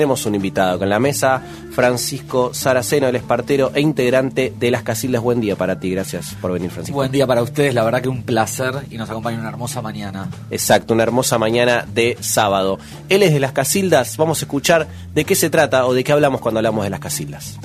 [0.00, 1.42] tenemos un invitado con la mesa,
[1.72, 5.20] Francisco Saraceno, el espartero e integrante de Las Casildas.
[5.20, 6.96] Buen día para ti, gracias por venir, Francisco.
[6.96, 10.30] Buen día para ustedes, la verdad que un placer y nos acompaña una hermosa mañana.
[10.50, 12.78] Exacto, una hermosa mañana de sábado.
[13.10, 16.12] Él es de Las Casildas, vamos a escuchar de qué se trata o de qué
[16.12, 17.58] hablamos cuando hablamos de Las Casildas.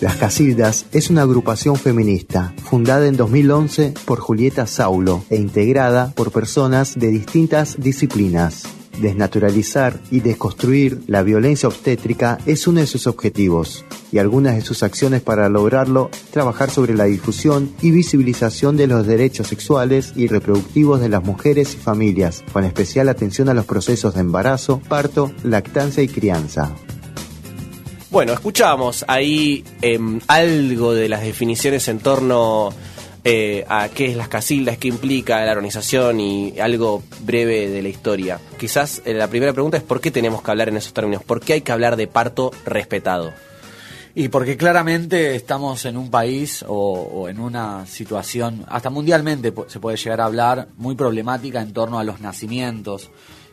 [0.00, 6.32] Las Casildas es una agrupación feminista fundada en 2011 por Julieta Saulo e integrada por
[6.32, 8.81] personas de distintas disciplinas.
[8.98, 14.82] Desnaturalizar y desconstruir la violencia obstétrica es uno de sus objetivos y algunas de sus
[14.82, 21.00] acciones para lograrlo, trabajar sobre la difusión y visibilización de los derechos sexuales y reproductivos
[21.00, 26.02] de las mujeres y familias, con especial atención a los procesos de embarazo, parto, lactancia
[26.02, 26.74] y crianza.
[28.10, 32.68] Bueno, escuchamos ahí em, algo de las definiciones en torno
[33.24, 37.88] eh, a qué es las casildas, qué implica la organización y algo breve de la
[37.88, 38.40] historia.
[38.58, 41.40] Quizás eh, la primera pregunta es por qué tenemos que hablar en esos términos, por
[41.40, 43.32] qué hay que hablar de parto respetado.
[44.14, 49.96] Y porque claramente estamos en un país o, en una situación, hasta mundialmente se puede
[49.96, 53.08] llegar a hablar, muy problemática en torno a los nacimientos.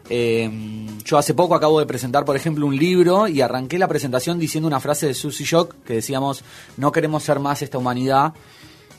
[0.09, 4.39] Em, yo hace poco acabo de presentar, por ejemplo, un libro y arranqué la presentación
[4.39, 6.43] diciendo una frase de Susie Shock que decíamos,
[6.75, 8.33] no queremos ser más esta humanidad.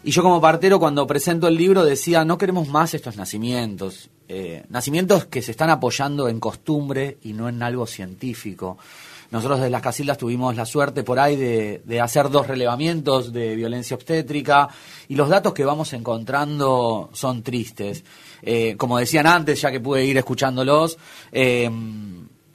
[0.02, 4.08] Y yo como partero cuando presento el libro decía, no queremos más estos nacimientos.
[4.28, 8.78] Eh, nacimientos que se están apoyando en costumbre y no en algo científico.
[9.30, 13.54] Nosotros de las Casildas tuvimos la suerte por ahí de, de, hacer dos relevamientos de
[13.54, 14.68] violencia obstétrica
[15.08, 18.02] y los datos que vamos encontrando son tristes.
[18.42, 20.98] Eh, como decían antes, ya que pude ir escuchándolos,
[21.30, 21.70] eh,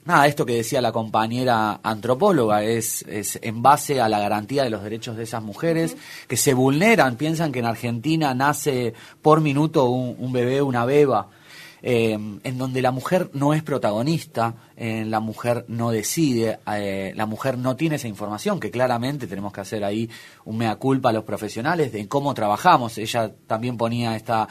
[0.06, 4.70] nada, esto que decía la compañera antropóloga es, es en base a la garantía de
[4.70, 5.96] los derechos de esas mujeres
[6.28, 11.28] que se vulneran, piensan que en Argentina nace por minuto un, bebé, una beba.
[11.82, 17.76] Eh, en donde la mujer no es protagonista, la mujer no decide, la mujer no
[17.76, 20.10] tiene esa información, que claramente tenemos que hacer ahí
[20.46, 22.98] un mea culpa a los profesionales de cómo trabajamos.
[22.98, 24.48] Ella también ponía esta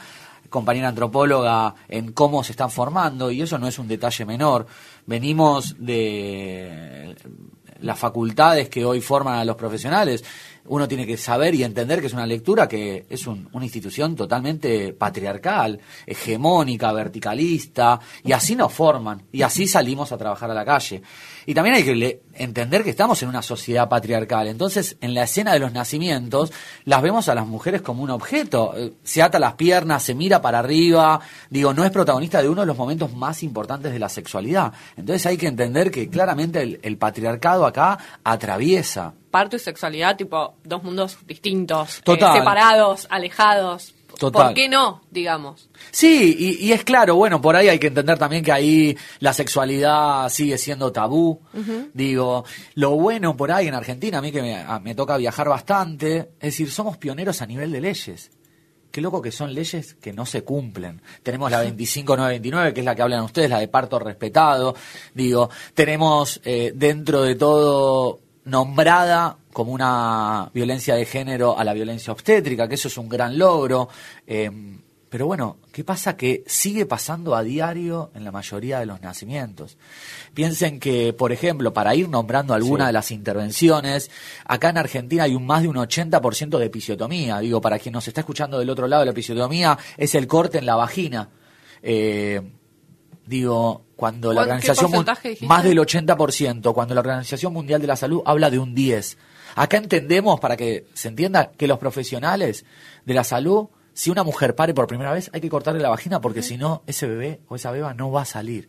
[0.48, 4.66] compañera antropóloga en cómo se están formando y eso no es un detalle menor.
[5.06, 7.16] Venimos de
[7.80, 10.24] las facultades que hoy forman a los profesionales
[10.68, 14.92] uno tiene que saber y entender que es una lectura que es una institución totalmente
[14.92, 21.02] patriarcal, hegemónica, verticalista, y así nos forman, y así salimos a trabajar a la calle.
[21.46, 25.52] Y también hay que entender que estamos en una sociedad patriarcal, entonces en la escena
[25.52, 26.52] de los nacimientos
[26.84, 30.42] las vemos a las mujeres como un objeto, eh, se ata las piernas, se mira
[30.42, 34.08] para arriba, digo, no es protagonista de uno de los momentos más importantes de la
[34.08, 34.72] sexualidad.
[34.96, 39.14] Entonces hay que entender que claramente el, el patriarcado acá atraviesa.
[39.30, 43.95] Parto y sexualidad, tipo, dos mundos distintos, eh, separados, alejados.
[44.18, 45.68] ¿Por qué no, digamos?
[45.90, 50.28] Sí, y, es claro, bueno, por ahí hay que entender también que ahí la sexualidad
[50.28, 51.40] sigue siendo tabú.
[51.92, 52.44] Digo,
[52.74, 56.52] lo bueno por ahí en Argentina, a mí que me, me toca viajar bastante, es
[56.52, 58.30] decir, somos pioneros a nivel de leyes
[58.96, 61.02] qué loco que son leyes que no se cumplen.
[61.22, 64.74] Tenemos la 25929, que es la que hablan ustedes, la de parto respetado.
[65.12, 72.12] Digo, tenemos eh, dentro de todo nombrada como una violencia de género a la violencia
[72.12, 73.88] obstétrica, que eso es un gran logro.
[74.26, 74.50] Eh,
[75.08, 76.14] pero bueno, ¿qué pasa?
[76.14, 79.78] Que sigue pasando a diario en la mayoría de los nacimientos.
[80.34, 84.10] Piensen que, por ejemplo, para ir nombrando alguna de las intervenciones,
[84.44, 87.38] acá en Argentina hay un más de un 80% de episiotomía.
[87.38, 90.66] Digo, para quien nos está escuchando del otro lado, la episiotomía es el corte en
[90.66, 91.30] la vagina.
[91.82, 92.42] Eh,
[93.24, 94.92] digo, cuando la organización
[95.46, 99.16] más del 80%, cuando la Organización Mundial de la Salud habla de un 10.
[99.56, 102.66] Acá entendemos para que se entienda que los profesionales
[103.06, 106.20] de la salud, si una mujer pare por primera vez, hay que cortarle la vagina
[106.20, 108.68] porque si no ese bebé o esa beba no va a salir.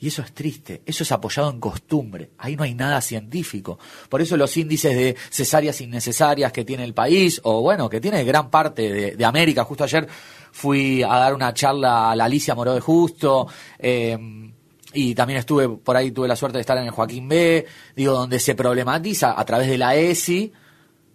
[0.00, 3.78] Y eso es triste, eso es apoyado en costumbre, ahí no hay nada científico.
[4.08, 8.24] Por eso los índices de cesáreas innecesarias que tiene el país, o bueno, que tiene
[8.24, 10.08] gran parte de, de América, justo ayer
[10.50, 13.46] fui a dar una charla a la Alicia Moró de Justo,
[13.78, 14.18] eh,
[14.92, 18.12] y también estuve por ahí, tuve la suerte de estar en el Joaquín B, digo,
[18.12, 20.52] donde se problematiza a través de la ESI,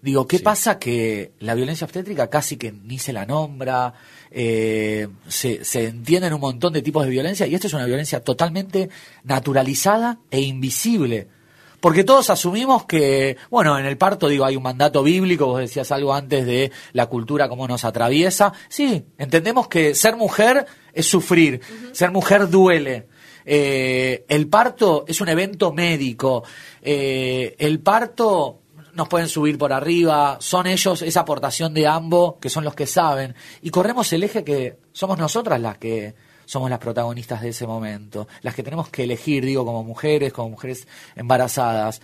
[0.01, 3.93] digo, ¿qué pasa que la violencia obstétrica casi que ni se la nombra,
[4.31, 8.21] eh, se, se entienden un montón de tipos de violencia y esto es una violencia
[8.21, 8.89] totalmente
[9.23, 11.27] naturalizada e invisible?
[11.85, 15.91] Porque todos asumimos que, bueno, en el parto, digo, hay un mandato bíblico, vos decías
[15.91, 18.53] algo antes de la cultura, cómo nos atraviesa.
[18.69, 21.61] Sí, entendemos que ser mujer es sufrir,
[21.91, 23.07] ser mujer duele.
[23.45, 26.43] Eh, el parto es un evento médico.
[26.81, 28.61] Eh, el parto
[28.93, 32.87] nos pueden subir por arriba, son ellos esa aportación de ambos que son los que
[32.87, 33.35] saben.
[33.61, 36.15] Y corremos el eje que somos nosotras las que
[36.45, 40.49] somos las protagonistas de ese momento, las que tenemos que elegir, digo, como mujeres, como
[40.49, 42.01] mujeres embarazadas.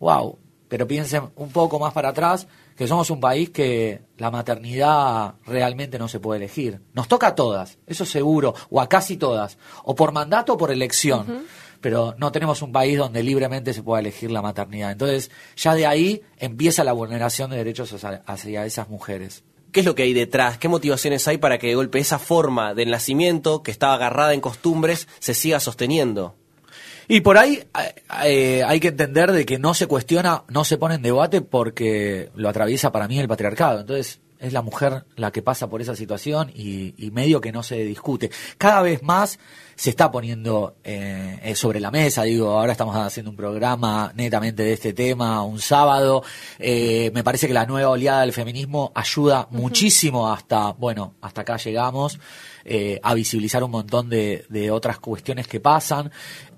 [0.00, 0.38] ¡Wow!
[0.68, 5.98] Pero piensen un poco más para atrás, que somos un país que la maternidad realmente
[5.98, 6.80] no se puede elegir.
[6.92, 10.70] Nos toca a todas, eso seguro, o a casi todas, o por mandato o por
[10.70, 11.46] elección.
[11.80, 14.92] Pero no tenemos un país donde libremente se pueda elegir la maternidad.
[14.92, 17.94] Entonces, ya de ahí empieza la vulneración de derechos
[18.26, 19.44] hacia esas mujeres.
[19.72, 20.58] ¿Qué es lo que hay detrás?
[20.58, 24.40] ¿Qué motivaciones hay para que de golpe esa forma del nacimiento, que estaba agarrada en
[24.40, 26.34] costumbres, se siga sosteniendo?
[27.08, 27.62] Y por ahí
[28.24, 32.30] eh, hay que entender de que no se cuestiona, no se pone en debate porque
[32.34, 33.80] lo atraviesa para mí el patriarcado.
[33.80, 37.62] Entonces es la mujer la que pasa por esa situación y, y medio que no
[37.62, 38.30] se discute.
[38.58, 39.38] Cada vez más
[39.76, 42.22] se está poniendo eh, eh, sobre la mesa.
[42.22, 46.22] Digo, ahora estamos haciendo un programa netamente de este tema, un sábado.
[46.58, 51.58] Eh, me parece que la nueva oleada del feminismo ayuda muchísimo hasta, bueno, hasta acá
[51.58, 52.18] llegamos.
[53.02, 56.10] A visibilizar un montón de, de, otras cuestiones que pasan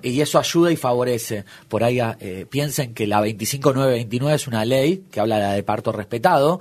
[0.03, 1.45] y eso ayuda y favorece.
[1.69, 2.01] Por ahí
[2.49, 6.61] piensen que la 25929 es una ley que habla de parto respetado.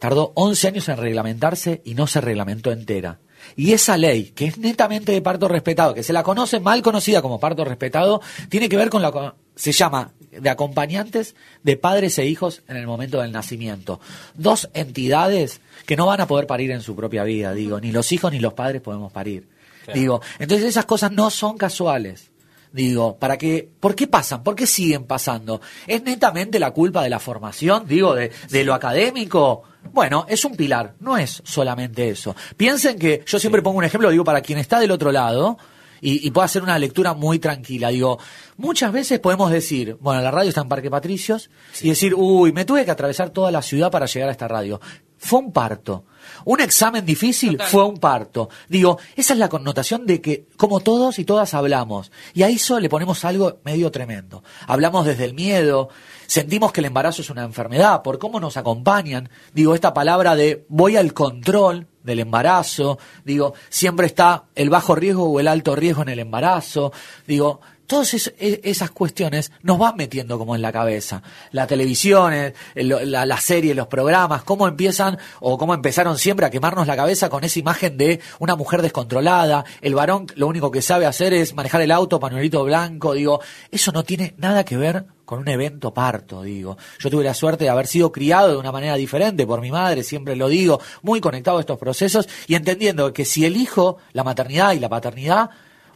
[0.00, 3.18] tardó 11 años en reglamentarse y no se reglamentó entera.
[3.56, 7.22] Y esa ley, que es netamente de parto respetado, que se la conoce mal conocida
[7.22, 12.26] como parto respetado, tiene que ver con la se llama de acompañantes de padres e
[12.26, 14.00] hijos en el momento del nacimiento.
[14.34, 18.10] Dos entidades que no van a poder parir en su propia vida, digo, ni los
[18.12, 19.48] hijos ni los padres podemos parir.
[19.92, 22.30] Digo, entonces esas cosas no son casuales.
[22.72, 24.42] Digo, para que, ¿por qué pasan?
[24.42, 25.60] ¿Por qué siguen pasando?
[25.86, 29.62] ¿Es netamente la culpa de la formación, digo, de, de lo académico?
[29.94, 32.34] Bueno, es un pilar, no es solamente eso.
[32.56, 35.56] Piensen que, yo siempre pongo un ejemplo, digo, para quien está del otro lado,
[36.00, 37.90] y, y pueda hacer una lectura muy tranquila.
[37.90, 38.18] Digo,
[38.56, 41.48] muchas veces podemos decir, bueno, la radio está en Parque Patricios,
[41.80, 44.80] y decir, uy, me tuve que atravesar toda la ciudad para llegar a esta radio.
[45.24, 46.04] Fue un parto.
[46.44, 48.50] Un examen difícil fue un parto.
[48.68, 52.78] Digo, esa es la connotación de que, como todos y todas hablamos, y a eso
[52.78, 54.44] le ponemos algo medio tremendo.
[54.66, 55.88] Hablamos desde el miedo,
[56.26, 59.30] sentimos que el embarazo es una enfermedad, por cómo nos acompañan.
[59.54, 65.24] Digo, esta palabra de voy al control del embarazo, digo, siempre está el bajo riesgo
[65.24, 66.92] o el alto riesgo en el embarazo.
[67.26, 71.22] Digo, todas e, esas cuestiones nos van metiendo como en la cabeza.
[71.52, 72.32] La televisión,
[72.74, 77.28] la, la, serie, los programas, cómo empiezan o cómo empezaron siempre a quemarnos la cabeza
[77.28, 81.54] con esa imagen de una mujer descontrolada, el varón lo único que sabe hacer es
[81.54, 83.40] manejar el auto, pañuelito blanco, digo,
[83.70, 86.76] eso no tiene nada que ver con un evento parto, digo.
[86.98, 90.02] Yo tuve la suerte de haber sido criado de una manera diferente por mi madre,
[90.02, 94.72] siempre lo digo, muy conectado a estos procesos y entendiendo que si elijo la maternidad
[94.72, 95.50] y la paternidad,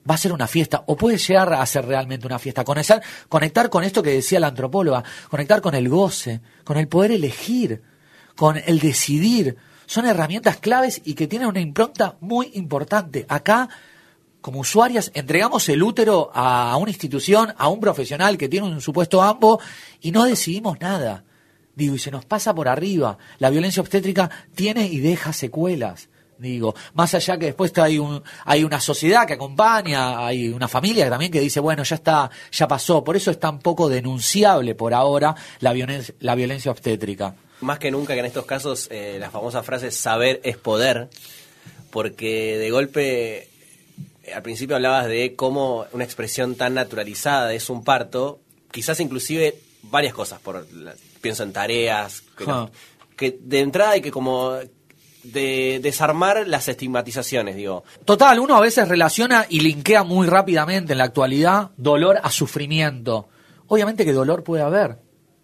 [0.09, 2.65] va a ser una fiesta, o puede llegar a ser realmente una fiesta.
[2.65, 7.13] Conectar, conectar con esto que decía la antropóloga, conectar con el goce, con el poder
[7.13, 7.83] elegir,
[8.37, 9.57] con el decidir.
[9.87, 13.27] Son herramientas claves y que tienen una impronta muy importante.
[13.29, 13.69] Acá,
[14.41, 19.23] como usuarias, entregamos el útero a una institución, a un profesional que tiene un supuesto
[19.23, 19.61] AMBO
[20.01, 21.25] y no decidimos nada.
[21.75, 23.19] Digo, y se nos pasa por arriba.
[23.39, 26.09] La violencia obstétrica tiene y deja secuelas.
[26.39, 31.11] Digo, más allá que después hay, un, hay una sociedad que acompaña, hay una familia
[31.11, 33.03] también que dice, bueno, ya está, ya pasó.
[33.03, 37.35] Por eso es tan poco denunciable por ahora la violencia, la violencia obstétrica.
[37.61, 41.09] Más que nunca que en estos casos eh, la famosa frase saber es poder,
[41.91, 43.49] porque de golpe
[44.23, 48.39] eh, al principio hablabas de cómo una expresión tan naturalizada es un parto,
[48.71, 50.67] quizás inclusive varias cosas, por
[51.21, 52.47] pienso en tareas, que,
[53.17, 54.57] que de entrada hay que como
[55.33, 57.85] de desarmar las estigmatizaciones, digo.
[58.05, 63.29] Total, uno a veces relaciona y linkea muy rápidamente en la actualidad dolor a sufrimiento.
[63.67, 64.99] Obviamente que dolor puede haber,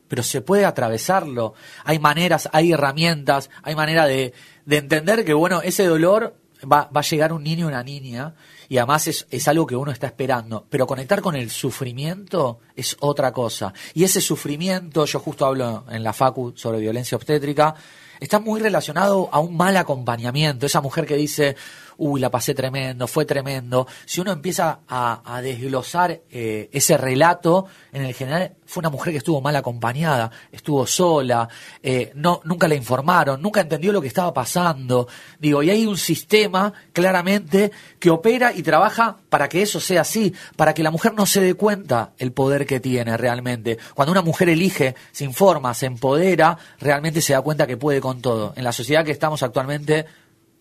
[0.08, 1.54] pero se puede atravesarlo.
[1.84, 4.32] Hay maneras, hay herramientas, hay manera de,
[4.64, 6.36] de entender que, bueno, ese dolor
[6.70, 8.34] va, va a llegar un niño o una niña
[8.68, 10.66] y además es, es, algo que uno está esperando.
[10.70, 13.72] Pero conectar con el sufrimiento es otra cosa.
[13.92, 17.74] Y ese sufrimiento, yo justo hablo en la Facu sobre violencia obstétrica,
[18.21, 20.66] está muy relacionado a un mal acompañamiento.
[20.66, 21.56] Esa mujer que dice,
[21.98, 23.86] uy, la pasé tremendo, fue tremendo.
[24.04, 29.18] Si uno empieza a, desglosar eh, ese relato, en el general fue una mujer que
[29.18, 31.48] estuvo mal acompañada, estuvo sola,
[31.82, 35.06] eh, no, nunca le informaron, nunca entendió lo que estaba pasando.
[35.38, 40.32] Digo, y hay un sistema claramente que opera y trabaja para que eso sea así,
[40.56, 43.78] para que la mujer no se dé cuenta el poder que tiene realmente.
[43.94, 48.20] Cuando una mujer elige, se informa, se empodera, realmente se da cuenta que puede con
[48.20, 48.54] todo.
[48.56, 50.06] En la sociedad que estamos actualmente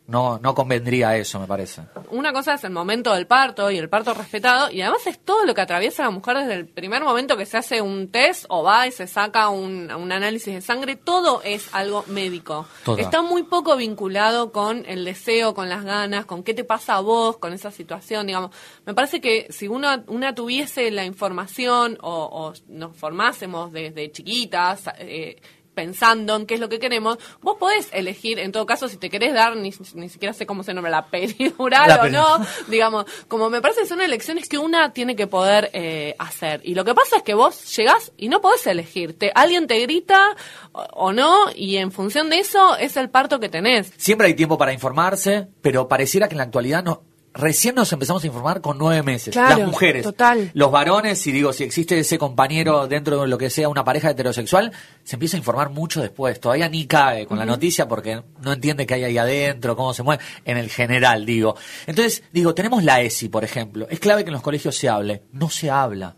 [0.06, 1.84] no, no convendría eso, me parece.
[2.10, 5.46] Una cosa es el momento del parto y el parto respetado, y además es todo
[5.46, 8.64] lo que atraviesa la mujer desde el primer momento que se hace un test o
[8.64, 12.68] va y se saca un, análisis de sangre, todo es algo médico.
[12.98, 17.00] Está muy poco vinculado con el deseo, con las ganas, con qué te pasa a
[17.00, 18.52] vos, con esa situación, digamos.
[18.86, 25.42] Me parece que si uno, una tuviese la información o, nos formásemos desde chiquitas, eh,
[25.74, 29.10] pensando en qué es lo que queremos, vos podés elegir, en todo caso, si te
[29.10, 33.62] querés dar, ni, siquiera sé cómo se nombra, la peridural o no, digamos, como me
[33.62, 36.62] parece que son elecciones que una tiene que poder eh, hacer.
[36.64, 39.18] Y lo que pasa es que vos llegás y no podés elegir.
[39.36, 40.36] alguien te grita
[40.72, 43.92] o, no, y en función de eso es el parto que tenés.
[43.98, 47.04] Siempre hay tiempo para informarse, pero pareciera que en la actualidad no,
[47.34, 49.36] recién nos empezamos a informar con nueve meses.
[49.36, 50.04] las mujeres.
[50.04, 50.52] Total.
[50.54, 54.12] Los varones, y digo, si existe ese compañero dentro de lo que sea una pareja
[54.12, 54.72] heterosexual,
[55.04, 56.40] se empieza a informar mucho después.
[56.40, 60.04] Todavía ni cae con la noticia porque no entiende qué hay ahí adentro, cómo se
[60.04, 61.56] mueve, en el general, digo.
[61.88, 63.88] Entonces, digo, tenemos la ESI, por ejemplo.
[63.90, 65.24] Es clave que en los colegios se hable.
[65.32, 66.16] No se habla.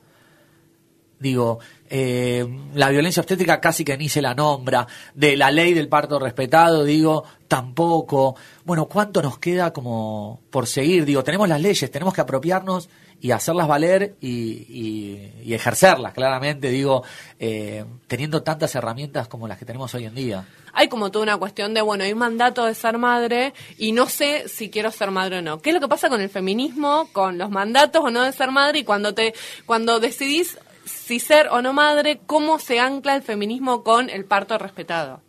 [1.19, 5.87] Digo, eh, la violencia obstétrica casi que ni se la nombra, de la ley del
[5.87, 8.35] parto respetado, digo, tampoco.
[8.63, 11.05] Bueno, ¿cuánto nos queda como por seguir?
[11.05, 12.89] Digo, tenemos las leyes, tenemos que apropiarnos
[13.21, 17.03] y hacerlas valer y, ejercerlas, claramente, digo,
[17.39, 20.45] eh, teniendo tantas herramientas como las que tenemos hoy en día.
[20.73, 24.07] Hay como toda una cuestión de, bueno, hay un mandato de ser madre y no
[24.07, 25.59] sé si quiero ser madre o no.
[25.61, 28.51] ¿Qué es lo que pasa con el feminismo, con los mandatos o no de ser
[28.51, 29.33] madre y cuando te,
[29.65, 34.57] cuando decidís si ser o no madre, cómo se ancla el feminismo con el parto
[34.57, 35.21] respetado.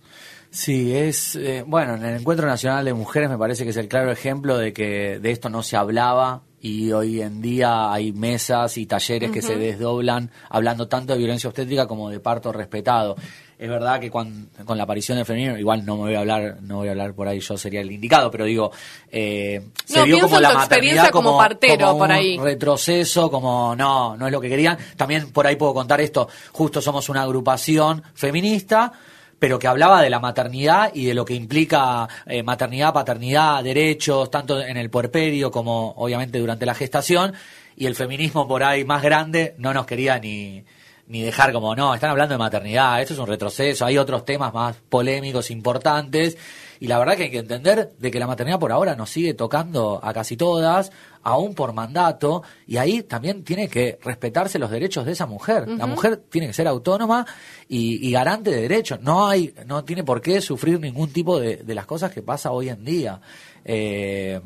[0.50, 3.88] Sí, es eh, bueno, en el Encuentro Nacional de Mujeres me parece que es el
[3.88, 8.78] claro ejemplo de que de esto no se hablaba y hoy en día hay mesas
[8.78, 13.16] y talleres que se desdoblan hablando tanto de violencia obstétrica como de parto respetado.
[13.58, 16.76] Es verdad que con, la aparición del feminismo, igual no me voy a hablar, no
[16.76, 18.70] voy a hablar por ahí, yo sería el indicado, pero digo,
[19.10, 22.36] eh, se vio como la maternidad como, partero por ahí.
[22.36, 24.76] retroceso, como no, no es lo que querían.
[24.96, 28.92] También por ahí puedo contar esto, justo somos una agrupación feminista,
[29.38, 34.30] pero que hablaba de la maternidad y de lo que implica eh, maternidad, paternidad, derechos,
[34.30, 37.32] tanto en el puerperio como obviamente durante la gestación,
[37.74, 40.62] y el feminismo por ahí más grande no nos quería ni
[41.08, 44.52] ni dejar como, no, están hablando de maternidad, esto es un retroceso, hay otros temas
[44.52, 46.36] más polémicos, importantes,
[46.80, 49.34] y la verdad que hay que entender de que la maternidad por ahora nos sigue
[49.34, 50.90] tocando a casi todas,
[51.22, 55.66] aún por mandato, y ahí también tiene que respetarse los derechos de esa mujer.
[55.68, 57.26] La mujer tiene que ser autónoma
[57.68, 59.00] y, garante de derechos.
[59.00, 62.52] No hay, no tiene por qué sufrir ningún tipo de, de las cosas que pasa
[62.52, 63.20] hoy en día.
[63.64, 64.40] Eh,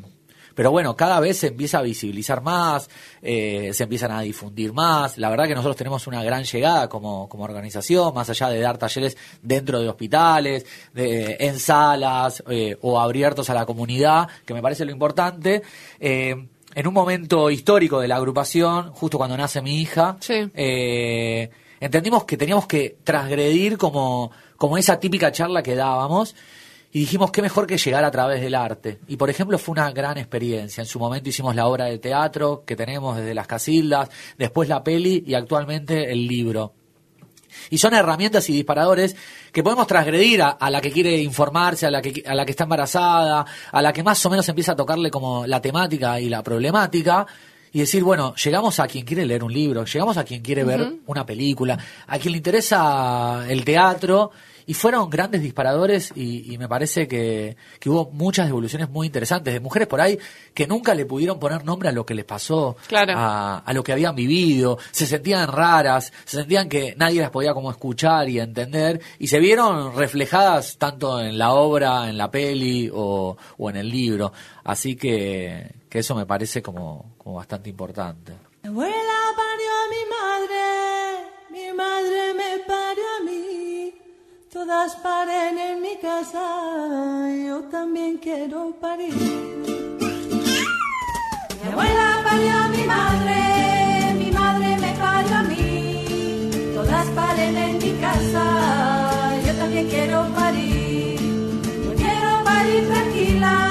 [0.55, 2.89] pero bueno, cada vez se empieza a visibilizar más,
[3.21, 5.17] eh, se empiezan a difundir más.
[5.17, 8.77] La verdad que nosotros tenemos una gran llegada como, como organización, más allá de dar
[8.77, 14.61] talleres dentro de hospitales, de, en salas eh, o abiertos a la comunidad, que me
[14.61, 15.61] parece lo importante.
[15.99, 20.17] Eh, en un momento histórico de la agrupación, justo cuando nace mi hija,
[21.81, 26.33] entendimos que teníamos que transgredir como, como esa típica charla que dábamos
[26.93, 28.99] y dijimos qué mejor que llegar a través del arte.
[29.07, 30.81] Y por ejemplo fue una gran experiencia.
[30.81, 34.83] En su momento hicimos la obra de teatro que tenemos desde las Casildas, después la
[34.83, 36.73] peli y actualmente el libro.
[37.69, 39.15] Y son herramientas y disparadores
[39.51, 42.63] que podemos transgredir a, la que quiere informarse, a la que, a la que está
[42.63, 46.43] embarazada, a la que más o menos empieza a tocarle como la temática y la
[46.43, 47.25] problemática
[47.73, 50.93] y decir, bueno, llegamos a quien quiere leer un libro, llegamos a quien quiere ver
[51.05, 54.31] una película, a quien le interesa el teatro
[54.65, 59.87] y fueron grandes disparadores y, me parece que, hubo muchas evoluciones muy interesantes de mujeres
[59.87, 60.17] por ahí
[60.53, 64.15] que nunca le pudieron poner nombre a lo que les pasó, a, lo que habían
[64.15, 69.27] vivido, se sentían raras, se sentían que nadie las podía como escuchar y entender y
[69.27, 74.31] se vieron reflejadas tanto en la obra, en la peli o, en el libro.
[74.63, 78.33] Así que, que eso me parece como, como bastante importante.
[78.63, 80.61] Mi abuela parió a mi madre,
[81.49, 83.60] mi madre me parió a mí.
[84.53, 86.43] Todas paren en mi casa,
[87.47, 89.13] yo también quiero parir.
[91.63, 96.49] Mi abuela parió a mi madre, mi madre me parió a mí.
[96.75, 101.17] Todas paren en mi casa, yo también quiero parir.
[101.85, 103.70] Yo quiero parir tranquila,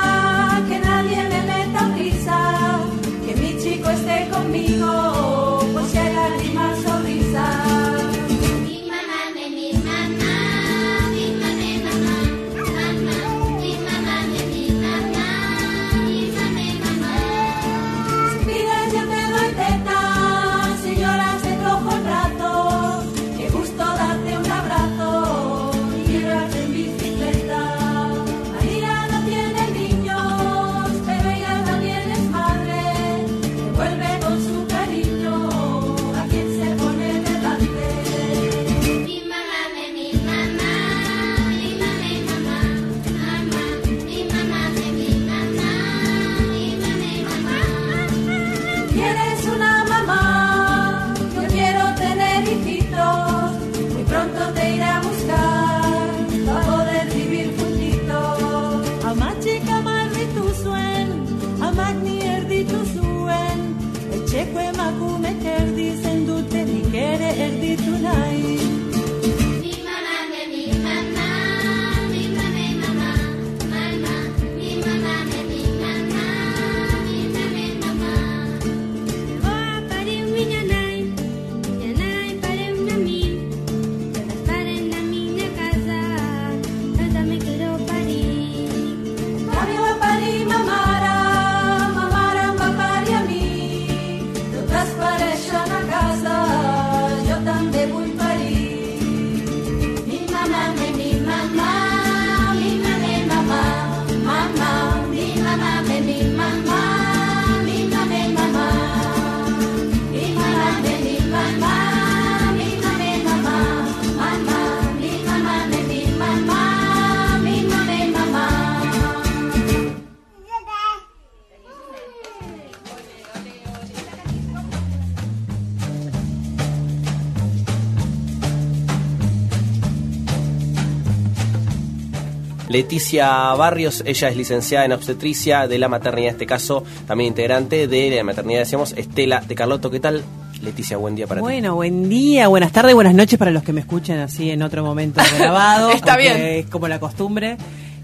[132.71, 137.89] Leticia Barrios, ella es licenciada en obstetricia de la maternidad, en este caso también integrante
[137.89, 139.91] de la maternidad, decíamos, Estela de Carlotto.
[139.91, 140.23] ¿Qué tal?
[140.63, 141.43] Leticia, buen día para ti.
[141.43, 144.85] Bueno, buen día, buenas tardes, buenas noches para los que me escuchen así en otro
[144.85, 145.91] momento grabado.
[145.95, 146.37] Está bien.
[146.37, 147.57] Es como la costumbre.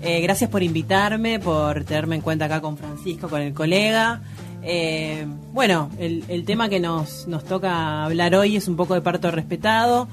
[0.02, 4.20] Eh, gracias por invitarme, por tenerme en cuenta acá con Francisco, con el colega.
[4.64, 9.00] Eh, bueno, el, el tema que nos, nos toca hablar hoy es un poco de
[9.00, 10.08] parto respetado.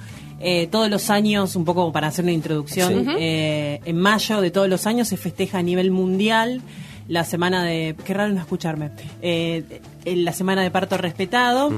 [0.46, 3.12] Eh, todos los años, un poco para hacer una introducción, Sí.
[3.18, 6.62] eh, en mayo de todos los años se festeja a nivel mundial
[7.08, 7.96] la semana de...
[8.06, 8.92] Qué raro no escucharme.
[9.22, 11.72] Eh, en la semana de parto respetado.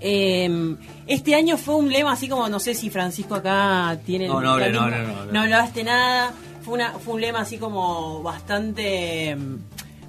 [0.00, 4.26] Eh, este año fue un lema así como, no sé si Francisco acá tiene...
[4.28, 5.32] No, no no, no, no, no.
[5.32, 6.32] No hablaste nada.
[6.62, 9.36] Fue, una, fue un lema así como bastante...
[9.36, 9.56] mm,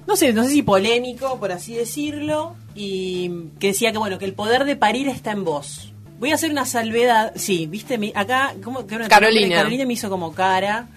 [0.06, 4.24] No sé, no sé si polémico, por así decirlo, y que decía que bueno, que
[4.24, 5.92] el poder de parir está en vos.
[6.18, 9.08] Voy a hacer una salvedad, sí, viste, Mi- acá, ¿cómo, qué Carolina.
[9.56, 10.88] Carolina me hizo como cara,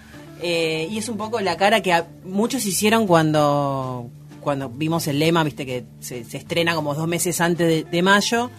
[0.42, 4.08] eh, y es un poco la cara que a- muchos hicieron cuando,
[4.40, 8.02] cuando vimos el lema, viste que se, se estrena como dos meses antes de, de
[8.02, 8.50] mayo,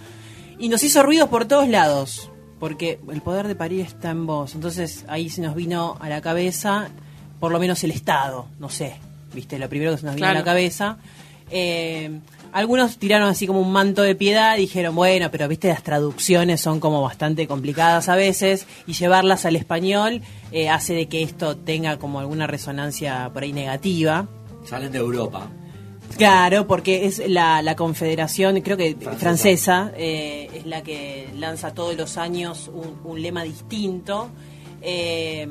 [0.58, 4.56] y nos hizo ruidos por todos lados, porque el poder de parir está en vos.
[4.56, 6.88] Entonces ahí se nos vino a la cabeza,
[7.42, 8.96] por lo menos el Estado, no sé,
[9.34, 10.98] viste, lo primero que se nos vino a la cabeza.
[11.52, 12.20] Eh,
[12.54, 16.80] algunos tiraron así como un manto de piedad, dijeron, bueno, pero viste, las traducciones son
[16.80, 21.98] como bastante complicadas a veces, y llevarlas al español eh, hace de que esto tenga
[21.98, 24.28] como alguna resonancia por ahí negativa.
[24.66, 25.50] Salen de Europa.
[26.18, 29.18] Claro, porque es la, la confederación, creo que Francesa.
[29.20, 34.30] francesa, eh, es la que lanza todos los años un, un lema distinto.
[34.82, 35.48] Eh,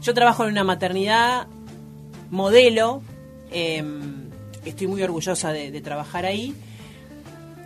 [0.00, 1.48] yo trabajo en una maternidad
[2.30, 3.02] modelo,
[3.50, 3.82] eh,
[4.64, 6.54] estoy muy orgullosa de, trabajar ahí.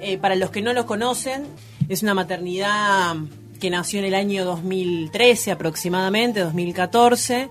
[0.01, 1.45] Eh, para los que no lo conocen,
[1.89, 3.17] es una maternidad
[3.61, 7.49] que nació en el año 2013 aproximadamente, 2014.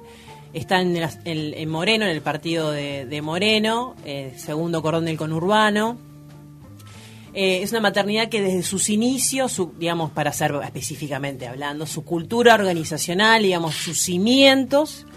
[0.53, 5.97] Está en, Moreno, en el partido de, Moreno, eh, segundo cordón del conurbano.
[7.33, 12.53] Eh, es una maternidad que desde sus inicios, digamos, para ser específicamente hablando, su cultura
[12.53, 15.07] organizacional, digamos, sus cimientos,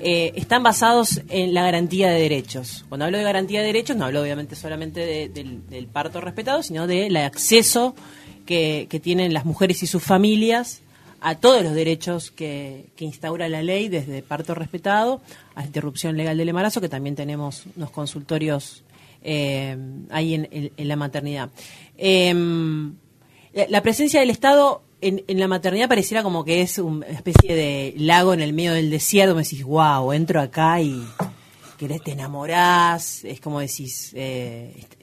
[0.00, 2.84] eh, están basados en la garantía de derechos.
[2.88, 6.86] Cuando hablo de garantía de derechos, no hablo obviamente solamente de- del, parto respetado, sino
[6.86, 7.94] del acceso
[8.44, 10.82] que, tienen las mujeres y sus familias
[11.20, 15.20] a todos los derechos que, instaura la ley, desde parto respetado
[15.54, 18.84] a interrupción legal del embarazo, que también tenemos unos consultorios
[19.24, 19.76] eh,
[20.10, 21.50] ahí en, la maternidad.
[21.98, 27.54] La, la presencia del Estado en, en la maternidad pareciera como que es una especie
[27.54, 29.34] de lago en el medio del desierto.
[29.34, 31.04] Me decís, wow, entro acá y
[31.78, 33.24] querés, te enamorás.
[33.24, 34.96] Es como decís, eh, este,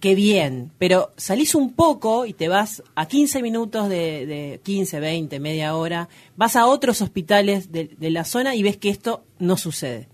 [0.00, 0.70] qué bien.
[0.78, 5.76] Pero salís un poco y te vas a 15 minutos de, de 15, 20, media
[5.76, 6.08] hora.
[6.36, 10.08] Vas a otros hospitales de, de la zona y ves que esto no sucede.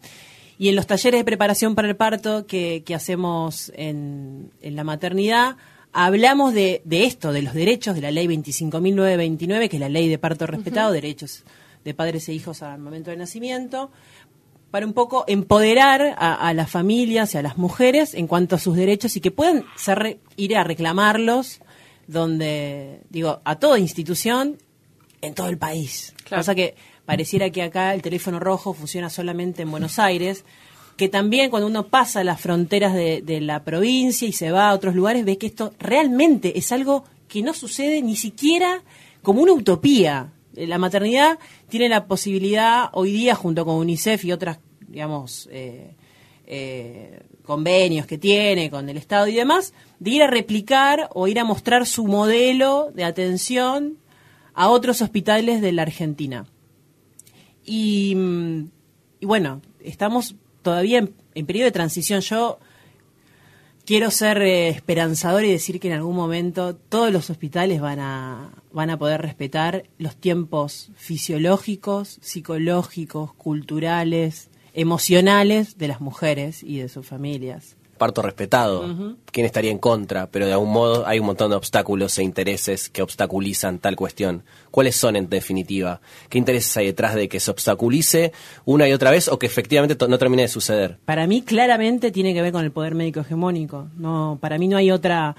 [0.58, 4.84] Y en los talleres de preparación para el parto que, que hacemos en, en la
[4.84, 5.56] maternidad,
[5.94, 10.08] hablamos de, de esto, de los derechos de la ley 25.929, que es la ley
[10.08, 11.44] de parto respetado, derechos
[11.84, 13.90] de padres e hijos al momento del nacimiento,
[14.70, 18.58] para un poco empoderar a, a las familias y a las mujeres en cuanto a
[18.58, 21.60] sus derechos y que puedan ser ir a reclamarlos
[22.06, 24.58] donde, digo, a toda institución
[25.22, 26.12] en todo el país.
[26.24, 26.40] Claro.
[26.40, 26.74] Pasa que
[27.06, 30.44] pareciera que acá el teléfono rojo funciona solamente en Buenos Aires,
[30.96, 34.94] que también cuando uno pasa las fronteras de, la provincia y se va a otros
[34.94, 38.82] lugares, ve que esto realmente es algo que no sucede ni siquiera
[39.22, 40.32] como una utopía.
[40.54, 45.94] Eh, La maternidad tiene la posibilidad hoy día, junto con UNICEF y otras, digamos, eh,
[46.46, 51.40] eh, convenios que tiene con el Estado y demás, de ir a replicar o ir
[51.40, 53.98] a mostrar su modelo de atención
[54.54, 56.46] a otros hospitales de la Argentina.
[57.64, 58.68] Y, mm,
[59.20, 62.20] y bueno, estamos todavía en, en periodo de transición.
[62.20, 62.58] Yo
[63.84, 68.50] quiero ser eh, esperanzador y decir que en algún momento todos los hospitales van a,
[68.72, 76.88] van a poder respetar los tiempos fisiológicos, psicológicos, culturales, emocionales de las mujeres y de
[76.88, 77.76] sus familias.
[77.96, 79.16] Parto respetado.
[79.30, 80.26] ¿Quién estaría en contra?
[80.26, 84.42] Pero de algún modo hay un montón de obstáculos e intereses que obstaculizan tal cuestión.
[84.70, 86.00] ¿Cuáles son en definitiva?
[86.28, 88.32] ¿Qué intereses hay detrás de que se obstaculice
[88.64, 90.98] una y otra vez o que efectivamente no termine de suceder?
[91.04, 93.88] Para mí claramente tiene que ver con el poder médico hegemónico.
[93.96, 95.36] No, para mí no hay otra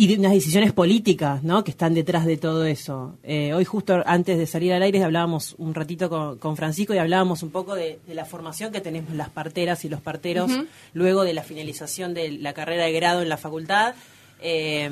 [0.00, 1.64] y de unas decisiones políticas, ¿no?
[1.64, 3.18] Que están detrás de todo eso.
[3.24, 6.98] Eh, hoy justo antes de salir al aire hablábamos un ratito con, con Francisco y
[6.98, 10.52] hablábamos un poco de, de la formación que tenemos las parteras y los parteros
[10.94, 13.96] luego de la finalización de la carrera de grado en la facultad.
[14.40, 14.88] Eh,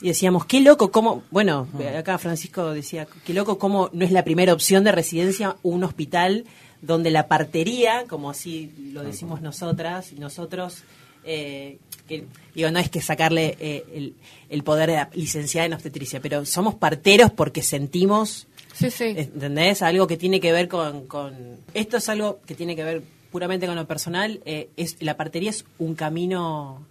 [0.00, 4.24] y decíamos, qué loco, cómo, bueno, acá Francisco decía, qué loco, cómo no es la
[4.24, 6.46] primera opción de residencia un hospital
[6.80, 10.84] donde la partería, como así lo decimos nosotras y nosotros,
[11.28, 14.14] eh, que, digo, no es que sacarle eh, el,
[14.48, 19.04] el poder de la licenciada en obstetricia, pero somos parteros porque sentimos Sí, sí.
[19.16, 19.82] ¿Entendés?
[19.82, 23.66] Algo que tiene que ver con, con- Esto es algo que tiene que ver puramente
[23.66, 24.40] con lo personal.
[24.44, 26.86] eh, es La partería es un camino...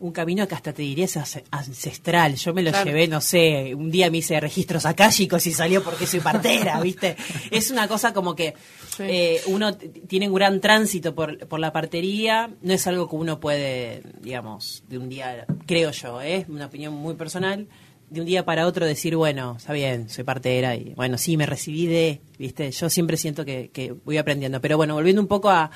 [0.00, 1.16] Un camino que hasta te diría es
[1.50, 2.34] ancestral.
[2.36, 2.86] Yo me lo Claro.
[2.86, 7.16] llevé, no sé, un día me hice registros akáshicos y salió porque soy partera, ¿viste?
[7.50, 8.54] Es una cosa como que
[8.96, 9.04] Sí.
[9.06, 12.50] eh, uno tiene un gran tránsito por, por la partería.
[12.62, 16.36] No es algo que uno puede, digamos, de un día, creo yo, ¿eh?
[16.38, 17.68] es una opinión muy personal,
[18.08, 21.46] de un día para otro decir, bueno, está bien, soy partera y bueno, sí, me
[21.46, 22.68] recibí de, ¿viste?
[22.72, 24.60] Yo siempre siento que, que voy aprendiendo.
[24.60, 25.70] Pero bueno, volviendo un poco a,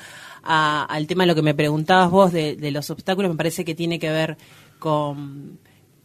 [0.45, 3.65] a- al tema de lo que me preguntabas vos de, de los obstáculos, me parece
[3.65, 4.37] que tiene que ver
[4.79, 5.59] con,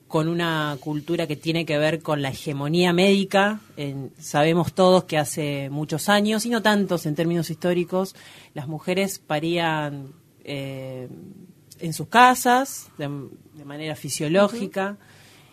[0.09, 3.61] con una cultura que tiene que ver con la hegemonía médica.
[3.77, 8.17] En- sabemos todos que hace muchos años, y no tantos en términos históricos,
[8.55, 10.13] las mujeres parían
[10.45, 11.09] eh,
[11.79, 13.09] en sus casas de,
[13.55, 14.97] de manera fisiológica.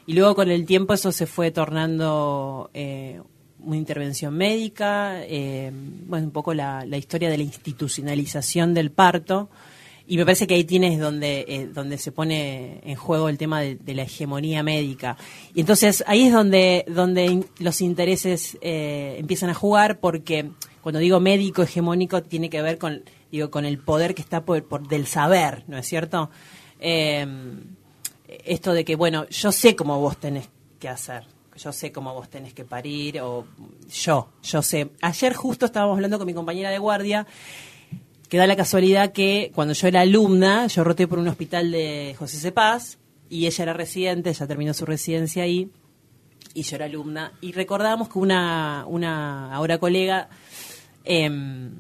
[0.05, 3.21] Y luego con el tiempo eso se fue tornando eh,
[3.67, 5.71] una intervención médica, eh,
[6.07, 9.49] bueno, un poco la, historia de la institucionalización del parto.
[10.07, 13.59] Y me parece que ahí tienes donde, eh, donde se pone en juego el tema
[13.59, 15.17] de, la hegemonía médica.
[15.53, 20.49] Y entonces ahí es donde, donde los intereses eh, empiezan a jugar porque
[20.81, 23.03] cuando digo médico hegemónico tiene que ver con,
[23.33, 26.29] digo, con el poder que está por, por- del saber, ¿no es cierto?
[26.79, 27.27] Eh,
[28.45, 30.47] esto de que, bueno, yo sé cómo vos tenés
[30.79, 31.23] que hacer,
[31.57, 33.45] yo sé cómo vos tenés que parir, o
[33.91, 34.91] yo, yo sé.
[35.01, 37.27] Ayer justo estábamos hablando con mi compañera de guardia,
[38.29, 42.15] que da la casualidad que cuando yo era alumna, yo roté por un hospital de
[42.17, 42.97] José Cepaz,
[43.29, 45.69] y ella era residente, ella terminó su residencia ahí,
[46.53, 50.29] y yo era alumna, y recordábamos que una, una ahora colega,
[51.03, 51.71] em,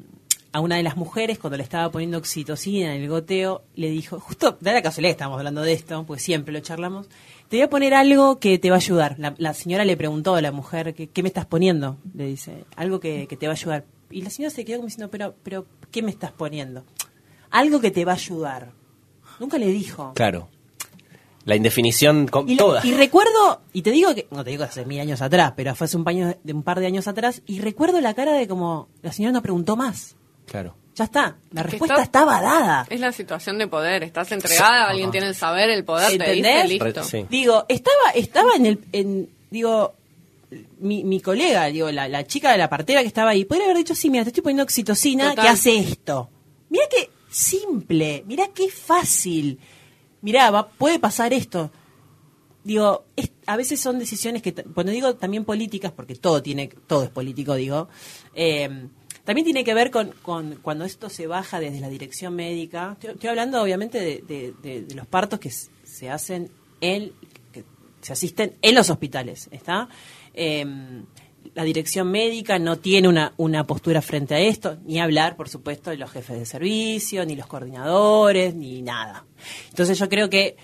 [0.51, 4.19] a una de las mujeres, cuando le estaba poniendo oxitocina en el goteo, le dijo,
[4.19, 7.07] justo, da la casualidad que estábamos hablando de esto, pues siempre lo charlamos,
[7.49, 9.15] te voy a poner algo que te va a ayudar.
[9.19, 11.97] La, la señora le preguntó a la mujer, ¿qué, qué me estás poniendo?
[12.13, 13.85] Le dice, algo que, que te va a ayudar.
[14.09, 16.83] Y la señora se quedó como diciendo, pero, pero, ¿qué me estás poniendo?
[17.49, 18.71] Algo que te va a ayudar.
[19.39, 20.13] Nunca le dijo.
[20.15, 20.49] Claro.
[21.45, 22.85] La indefinición con Y, toda.
[22.85, 25.85] y recuerdo, y te digo que, no te digo hace mil años atrás, pero fue
[25.85, 28.89] hace un, paño- de un par de años atrás, y recuerdo la cara de como,
[29.01, 30.17] la señora no preguntó más.
[30.45, 30.75] Claro.
[30.97, 32.87] Ya está, la respuesta está- estaba dada.
[32.89, 34.01] Es la situación de poder.
[34.03, 36.69] Estás entregada, alguien tiene el saber, el poder, te dice, ¿Entendés?
[36.69, 37.01] listo.
[37.01, 37.25] Re- sí.
[37.29, 39.93] Digo, estaba, estaba en el, en, digo,
[40.79, 43.77] mi, mi colega, digo, la, la chica de la partera que estaba ahí, podría haber
[43.77, 45.45] dicho, sí, mira, te estoy poniendo oxitocina, Total.
[45.45, 46.29] que hace esto.
[46.69, 49.59] Mira qué simple, mira qué fácil.
[50.21, 51.69] Mirá, va, puede pasar esto.
[52.63, 57.03] Digo, es- a veces son decisiones que, cuando digo también políticas, porque todo tiene, todo
[57.03, 57.87] es político, digo,
[58.33, 58.87] eh,
[59.27, 62.95] también tiene que ver con, con cuando esto se baja desde la dirección médica.
[63.01, 67.11] Estoy, hablando obviamente de, de- los partos que se hacen en,
[67.51, 67.65] que
[68.01, 69.89] se asisten en los hospitales, ¿está?
[70.33, 70.65] Eh,
[71.53, 75.89] la dirección médica no tiene una, una postura frente a esto, ni hablar, por supuesto,
[75.89, 79.25] de los jefes de servicio, ni los coordinadores, ni nada.
[79.69, 80.55] Entonces yo creo que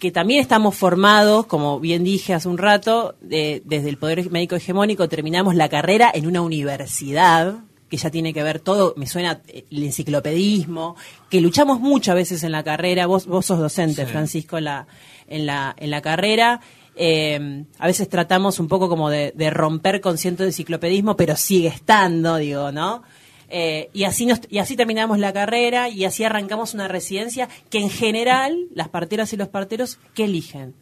[0.00, 4.54] que también estamos formados, como bien dije hace un rato, de- desde el Poder Médico
[4.54, 9.40] Hegemónico terminamos la carrera en una universidad, que ya tiene que ver todo, me suena
[9.48, 10.96] el enciclopedismo,
[11.30, 14.86] que luchamos mucho a veces en la carrera, vos, vos sos docente, Francisco, en la,
[15.26, 16.60] en la, en la carrera,
[16.96, 21.68] eh, a veces tratamos un poco como de, de romper con cierto enciclopedismo, pero sigue
[21.68, 23.02] estando, digo, ¿no?
[23.50, 27.78] Eh, y, así nos, y así terminamos la carrera y así arrancamos una residencia que
[27.78, 30.74] en general las parteras y los parteros, ¿qué eligen?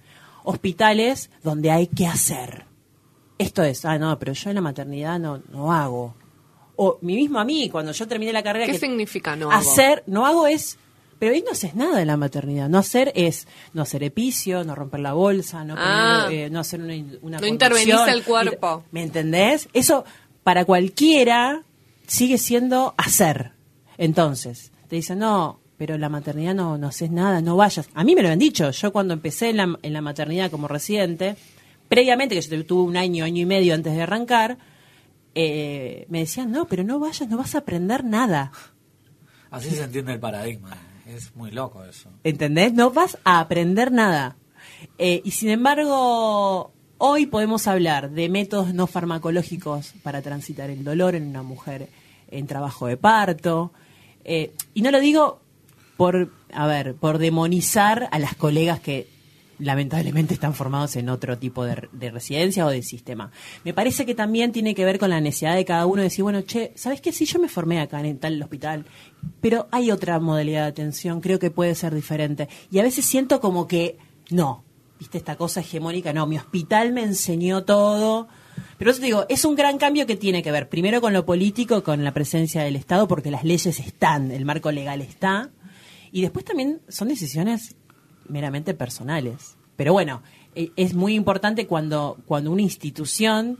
[0.42, 2.64] Hospitales donde hay que hacer.
[3.38, 6.14] Esto es, ah, no, pero yo en la maternidad no, no hago.
[6.76, 8.66] O mi mismo a mí, cuando yo terminé la carrera...
[8.66, 9.58] ¿Qué que significa no hago?
[9.58, 10.78] Hacer, no hago es...
[11.18, 12.68] Pero ahí no haces nada en la maternidad.
[12.68, 16.24] No hacer es no hacer epicio, no romper la bolsa, no, Ah.
[16.26, 18.84] poner, eh, no hacer una, una No intervenís el cuerpo.
[18.90, 19.70] ¿Me entendés?
[19.72, 20.04] Eso
[20.42, 21.62] para cualquiera
[22.06, 23.52] sigue siendo hacer.
[23.96, 27.88] Entonces, te dicen, no, pero la maternidad no, no haces nada, no vayas.
[27.94, 28.70] A mí me lo han dicho.
[28.70, 31.36] Yo cuando empecé en la, en la maternidad como residente,
[31.88, 34.58] previamente, que yo tuve un año, año y medio antes de arrancar,
[35.38, 38.52] eh, me decían, no, pero no vayas, no vas a aprender nada.
[39.50, 40.74] Así se entiende el paradigma.
[41.06, 42.10] Es muy loco eso.
[42.24, 42.72] ¿Entendés?
[42.72, 44.38] No vas a aprender nada.
[44.96, 51.14] Eh, y sin embargo, hoy podemos hablar de métodos no farmacológicos para transitar el dolor
[51.14, 51.90] en una mujer
[52.30, 53.72] en trabajo de parto.
[54.24, 55.42] Eh, y no lo digo
[55.98, 59.06] por, a ver, por demonizar a las colegas que
[59.58, 63.30] lamentablemente están formados en otro tipo de, de residencia o de sistema.
[63.64, 66.22] Me parece que también tiene que ver con la necesidad de cada uno de decir,
[66.22, 67.12] bueno, che, ¿sabes qué?
[67.12, 68.84] Sí, yo me formé acá en tal hospital,
[69.40, 72.48] pero hay otra modalidad de atención, creo que puede ser diferente.
[72.70, 73.98] Y a veces siento como que
[74.30, 74.64] no,
[74.98, 78.28] viste esta cosa hegemónica, no, mi hospital me enseñó todo.
[78.78, 81.26] Pero eso te digo, es un gran cambio que tiene que ver primero con lo
[81.26, 85.50] político, con la presencia del Estado, porque las leyes están, el marco legal está,
[86.12, 87.76] y después también son decisiones
[88.28, 89.56] meramente personales.
[89.76, 90.22] Pero bueno,
[90.54, 93.58] e- es muy importante cuando, cuando una institución,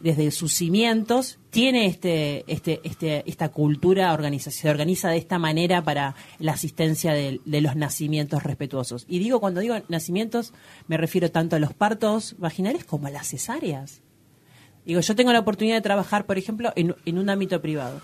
[0.00, 5.82] desde sus cimientos, tiene este, este, este, esta cultura, organiza, se organiza de esta manera
[5.82, 9.04] para la asistencia de, los nacimientos respetuosos.
[9.08, 10.52] Y digo, cuando digo nacimientos,
[10.86, 14.02] me refiero tanto a los partos vaginales como a las cesáreas.
[14.84, 18.00] Digo, yo tengo la oportunidad de trabajar, por ejemplo, en un ámbito privado.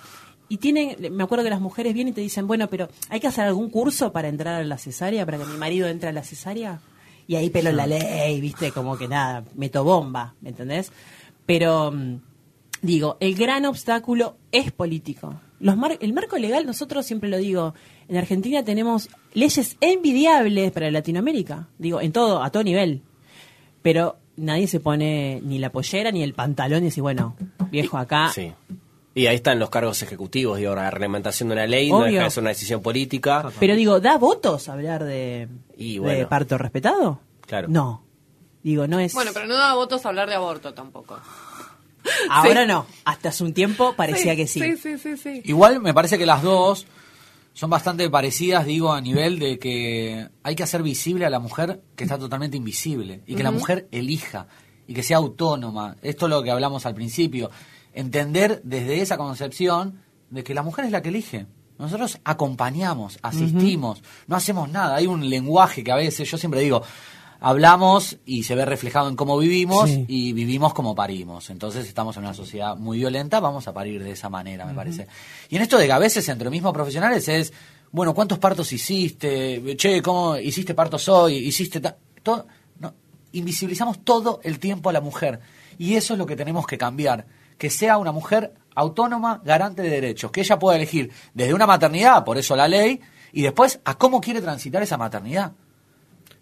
[0.55, 3.27] Y tienen, me acuerdo que las mujeres vienen y te dicen, bueno, pero hay que
[3.27, 6.23] hacer algún curso para entrar a la cesárea, para que mi marido entre a la
[6.23, 6.79] cesárea.
[7.27, 10.93] Y ahí pelo la ley, viste, como que nada, meto bomba, ¿me entendés?
[11.45, 12.19] Pero, mm,
[12.83, 15.35] digo, el gran obstáculo es político.
[15.59, 17.75] Los mar- el marco legal, nosotros siempre lo digo,
[18.09, 23.03] en Argentina tenemos leyes envidiables para Latinoamérica, digo, en todo, a todo nivel.
[23.83, 27.35] Pero nadie se pone ni la pollera ni el pantalón y dice, bueno,
[27.73, 28.53] viejo, acá Sí.
[29.14, 32.12] Y ahí están los cargos ejecutivos, digo, la reglamentación de una ley, no Obvio.
[32.12, 33.48] deja de ser una decisión política.
[33.61, 37.20] Pero digo, ¿da votos hablar de, Y parto respetado?
[37.46, 37.68] Claro.
[37.68, 38.03] No.
[38.62, 39.12] Digo, no es.
[39.12, 41.18] Bueno, pero no da votos hablar de aborto tampoco.
[42.31, 42.68] Ahora sí.
[42.68, 42.87] no.
[43.05, 44.61] Hasta hace un tiempo parecía que sí.
[44.61, 45.42] Sí, sí, sí, sí.
[45.44, 46.87] Igual me parece que las dos
[47.53, 51.83] son bastante parecidas, digo, a nivel de que hay que hacer visible a la mujer
[51.94, 54.48] que está totalmente invisible y que la mujer elija
[54.88, 55.96] y que sea autónoma.
[56.03, 57.50] Esto es lo que hablamos al principio.
[57.94, 61.46] Entender desde esa concepción de que la mujer es la que elige.
[61.78, 64.96] Nosotros acompañamos, asistimos, no hacemos nada.
[64.96, 66.83] Hay un lenguaje que a veces, yo siempre digo,
[67.40, 70.04] hablamos y se ve reflejado en cómo vivimos Sí.
[70.09, 71.50] y vivimos como parimos.
[71.50, 75.07] Entonces estamos en una sociedad muy violenta, vamos a parir de esa manera, me parece.
[75.50, 77.52] Y en esto de que a veces entre mismos profesionales es,
[77.92, 79.76] bueno, ¿cuántos partos hiciste?
[79.76, 81.37] Che, ¿cómo hiciste partos hoy?
[81.37, 82.46] ¿Hiciste ta-?" todo?
[82.78, 82.94] No,
[83.33, 85.40] invisibilizamos todo el tiempo a la mujer.
[85.78, 87.26] Y eso es lo que tenemos que cambiar.
[87.59, 90.31] Que sea una mujer autónoma, garante de derechos.
[90.31, 93.01] Que ella pueda elegir desde una maternidad, por eso la ley,
[93.33, 95.53] y después a cómo quiere transitar esa maternidad.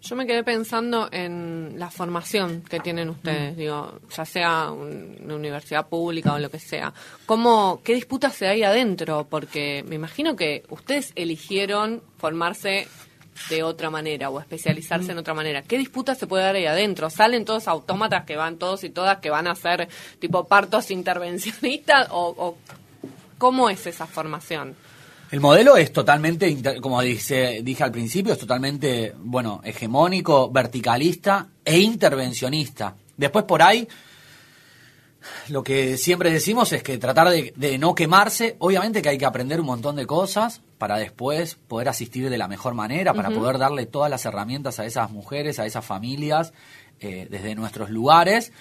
[0.01, 3.11] Yo me quedé pensando en la formación que tienen Mm.
[3.11, 6.93] ustedes, digo, ya sea un- una universidad pública o lo que sea.
[7.25, 9.25] ¿Cómo, ¿Qué disputas se hay adentro?
[9.29, 12.87] Porque me imagino que ustedes eligieron formarse
[13.49, 15.11] de otra manera o especializarse Mm.
[15.11, 15.61] en otra manera.
[15.63, 17.09] ¿Qué disputas se puede dar ahí adentro?
[17.09, 19.87] ¿Salen todos autómatas que van todos y todas que van a hacer
[20.19, 22.57] tipo partos intervencionistas o, o
[23.37, 24.75] cómo es esa formación?
[25.31, 31.79] El modelo es totalmente, como dice, dije al principio, es totalmente, bueno, hegemónico, verticalista e
[31.79, 32.95] intervencionista.
[33.17, 33.87] Después por ahí,
[35.49, 39.25] lo que siempre decimos es que tratar de, de no quemarse, obviamente que hay que
[39.25, 43.57] aprender un montón de cosas para después poder asistir de la mejor manera, para poder
[43.57, 46.51] darle todas las herramientas a esas mujeres, a esas familias,
[46.99, 48.51] eh, desde nuestros lugares.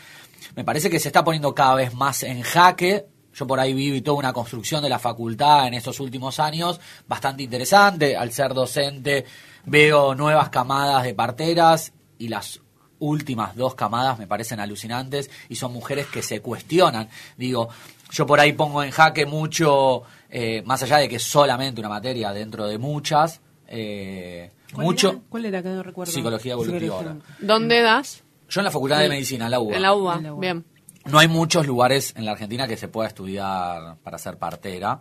[0.54, 3.06] Me parece que se está poniendo cada vez más en jaque.
[3.34, 7.42] Yo por ahí viví toda una construcción de la facultad en estos últimos años bastante
[7.42, 8.16] interesante.
[8.16, 9.24] Al ser docente
[9.64, 12.61] veo nuevas camadas de parteras y las
[13.02, 17.08] últimas dos camadas me parecen alucinantes y son mujeres que se cuestionan.
[17.36, 17.68] Digo,
[18.10, 21.88] yo por ahí pongo en jaque mucho, eh, más allá de que es solamente una
[21.88, 25.18] materia dentro de muchas, eh, ¿Cuál mucho era?
[25.28, 26.12] ¿Cuál era que no recuerdo?
[26.12, 27.16] psicología evolutiva ahora.
[27.40, 28.22] ¿Dónde das?
[28.48, 29.76] Yo en la Facultad de Medicina, en la UBA.
[29.76, 30.40] En la UBA, En la UBA.
[30.40, 30.64] bien.
[31.06, 35.00] No hay muchos lugares en la Argentina que se pueda estudiar para ser partera.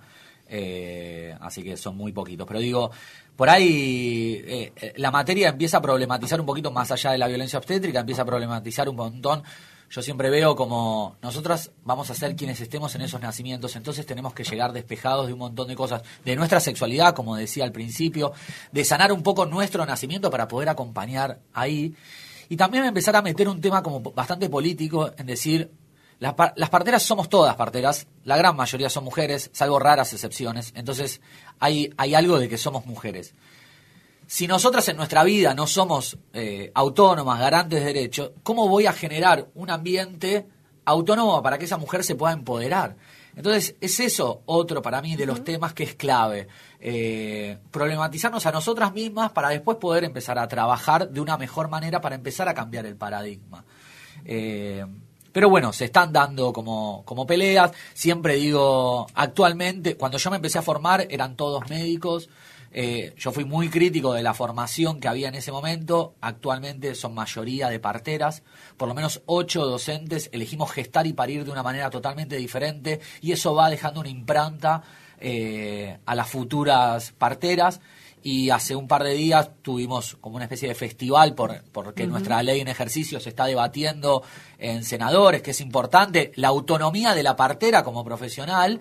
[0.54, 2.46] Eh, así que son muy poquitos.
[2.48, 2.92] Pero digo,
[3.41, 7.27] por ahí eh, eh, la materia empieza a problematizar un poquito más allá de la
[7.27, 9.41] violencia obstétrica, empieza a problematizar un montón.
[9.89, 14.36] Yo siempre veo como nosotras vamos a ser quienes estemos en esos nacimientos, entonces tenemos
[14.36, 18.32] que llegar despejados de un montón de cosas, de nuestra sexualidad, como decía al principio,
[18.71, 21.95] de sanar un poco nuestro nacimiento para poder acompañar ahí.
[22.47, 25.71] Y también empezar a meter un tema como bastante político, en decir,
[26.22, 30.72] las, par- las parteras somos todas parteras, la gran mayoría son mujeres, salvo raras excepciones.
[30.76, 31.20] Entonces
[31.60, 33.34] hay, hay algo de que somos mujeres.
[34.28, 38.94] Si nosotras en nuestra vida no somos eh, autónomas, garantes de derechos, ¿cómo voy a
[38.94, 40.46] generar un ambiente
[40.86, 42.96] autónomo para que esa mujer se pueda empoderar?
[43.36, 46.48] Entonces, es eso otro para mí de los temas que es clave.
[46.80, 52.00] Eh, problematizarnos a nosotras mismas para después poder empezar a trabajar de una mejor manera
[52.00, 53.66] para empezar a cambiar el paradigma.
[54.24, 54.86] Eh,
[55.32, 57.72] pero bueno, se están dando como, como peleas.
[57.94, 62.30] Siempre digo, actualmente, cuando yo me empecé a formar, eran todos médicos.
[62.74, 66.15] Eh, yo fui muy crítico de la formación que había en ese momento.
[66.22, 68.44] Actualmente son mayoría de parteras.
[68.78, 73.02] Por lo menos ocho docentes elegimos gestar y parir de una manera totalmente diferente.
[73.22, 74.84] Y eso va dejando una impranta
[75.20, 77.82] eh, a las futuras parteras.
[78.24, 82.44] Y hace un par de días tuvimos como una especie de festival por, porque nuestra
[82.44, 84.24] ley en ejercicio se está debatiendo
[84.60, 86.32] en senadores, que es importante.
[86.36, 88.80] La autonomía de la partera como profesional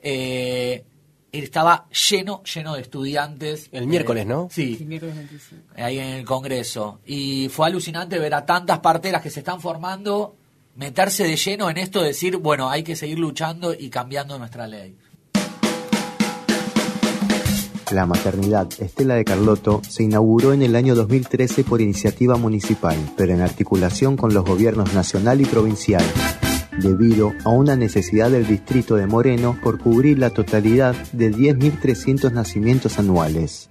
[0.00, 0.84] eh,
[1.32, 3.68] estaba lleno, lleno de estudiantes.
[3.72, 4.48] El miércoles, ¿no?
[4.50, 4.88] Sí,
[5.76, 7.00] ahí en el Congreso.
[7.04, 10.36] Y fue alucinante ver a tantas parteras que se están formando
[10.76, 14.66] meterse de lleno en esto de decir, bueno, hay que seguir luchando y cambiando nuestra
[14.66, 14.96] ley.
[17.90, 23.32] La maternidad Estela de Carlotto se inauguró en el año 2013 por iniciativa municipal, pero
[23.32, 26.04] en articulación con los gobiernos nacional y provincial,
[26.82, 32.98] debido a una necesidad del distrito de Moreno por cubrir la totalidad de 10.300 nacimientos
[32.98, 33.70] anuales.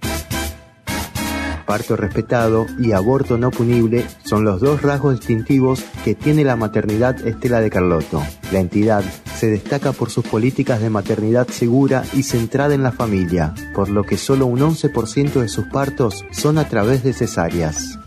[1.64, 7.24] Parto respetado y aborto no punible son los dos rasgos distintivos que tiene la maternidad
[7.24, 8.20] Estela de Carlotto.
[8.50, 9.04] La entidad
[9.38, 14.02] se destaca por sus políticas de maternidad segura y centrada en la familia, por lo
[14.02, 17.98] que solo un 11% de sus partos son a través de cesáreas.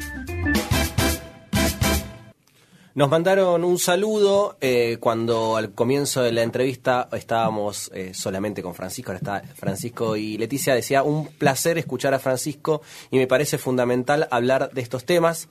[2.93, 8.75] Nos mandaron un saludo eh, cuando al comienzo de la entrevista estábamos eh, solamente con
[8.75, 10.75] Francisco, ahora está Francisco y Leticia.
[10.75, 15.47] Decía, un placer escuchar a Francisco y me parece fundamental hablar de estos temas.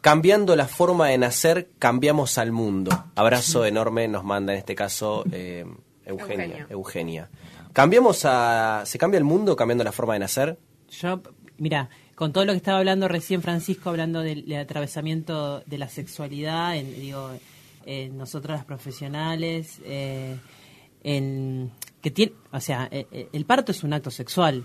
[0.00, 2.90] Cambiando la forma de nacer, cambiamos al mundo.
[3.14, 5.66] Abrazo enorme nos manda en este caso eh,
[6.06, 6.44] Eugenia.
[6.44, 6.66] Eugenio.
[6.70, 7.30] Eugenia.
[7.72, 10.58] ¿Cambiamos a, ¿Se cambia el mundo cambiando la forma de nacer?
[10.90, 11.20] Yo,
[11.58, 15.88] mira, con todo lo que estaba hablando recién Francisco, hablando del, del atravesamiento de la
[15.88, 17.30] sexualidad, en, digo,
[17.86, 20.36] en nosotros las profesionales, eh,
[21.02, 24.64] en que tiene, o sea, eh, eh, el parto es un acto sexual,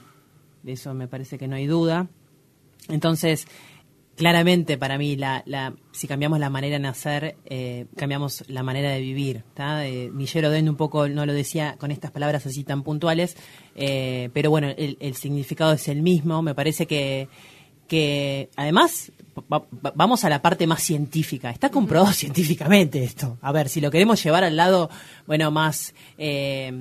[0.63, 2.07] de eso me parece que no hay duda.
[2.87, 3.47] Entonces,
[4.15, 8.89] claramente para mí, la, la, si cambiamos la manera de nacer, eh, cambiamos la manera
[8.91, 9.43] de vivir.
[9.57, 13.35] Eh, Michel Oden un poco no lo decía con estas palabras así tan puntuales,
[13.75, 16.41] eh, pero bueno, el, el significado es el mismo.
[16.41, 17.27] Me parece que,
[17.87, 19.11] que además
[19.51, 21.49] va- va- vamos a la parte más científica.
[21.51, 23.37] Está comprobado científicamente esto.
[23.41, 24.89] A ver, si lo queremos llevar al lado,
[25.27, 26.71] bueno, más, eh,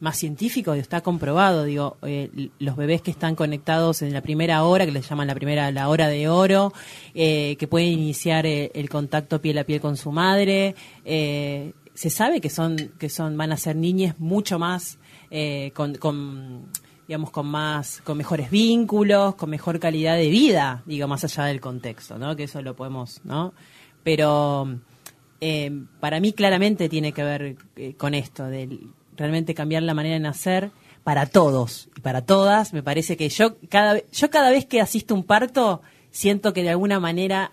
[0.00, 1.64] más científico, está comprobado.
[1.64, 5.34] Digo, eh, los bebés que están conectados en la primera hora, que les llaman la
[5.34, 6.72] primera, la hora de oro,
[7.14, 10.74] eh, que pueden iniciar eh, el contacto piel a piel con su madre,
[11.04, 14.98] eh, se sabe que son, que son, van a ser niñas mucho más
[15.74, 16.66] con, con
[17.06, 21.60] digamos, con más, con mejores vínculos, con mejor calidad de vida, digo, más allá del
[21.60, 22.34] contexto, ¿no?
[22.36, 23.52] Que eso lo podemos, ¿no?
[24.02, 24.78] Pero
[25.40, 28.78] eh, para mí claramente tiene que ver eh, con esto, de
[29.16, 30.70] realmente cambiar la manera de nacer
[31.02, 32.72] para todos y para todas.
[32.72, 36.70] Me parece que yo cada, yo cada vez que asisto un parto, siento que de
[36.70, 37.52] alguna manera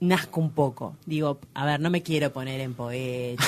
[0.00, 0.96] nazco un poco.
[1.06, 3.42] Digo, a ver, no me quiero poner en poeta.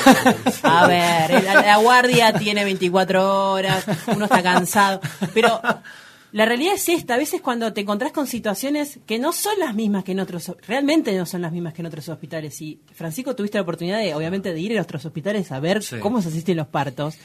[0.63, 3.85] A ver, la, la guardia tiene 24 horas,
[4.15, 5.01] uno está cansado.
[5.35, 5.61] Pero
[6.33, 9.75] la realidad es esta, a veces cuando te encontrás con situaciones que no son las
[9.75, 12.61] mismas que en otros, realmente no son las mismas que en otros hospitales.
[12.61, 15.99] Y Francisco, tuviste la oportunidad de, obviamente, de ir a otros hospitales a ver Sí.
[16.01, 17.17] cómo se asisten los partos.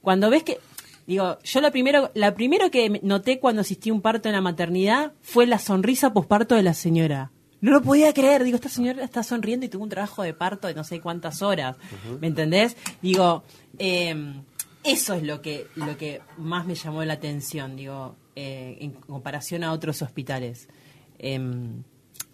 [0.00, 0.58] Cuando ves que,
[1.06, 4.40] digo, yo la primero, la primero que noté cuando asistí a un parto en la
[4.40, 7.30] maternidad fue la sonrisa posparto de la señora.
[7.60, 10.68] No lo podía creer, digo, esta señora está sonriendo y tuvo un trabajo de parto
[10.68, 11.76] de no sé cuántas horas,
[12.20, 12.76] ¿me entendés?
[13.02, 13.42] Digo,
[13.78, 14.14] eh,
[14.84, 19.64] eso es lo que, lo que más me llamó la atención, digo, eh, en comparación
[19.64, 20.68] a otros hospitales.
[21.18, 21.82] Em,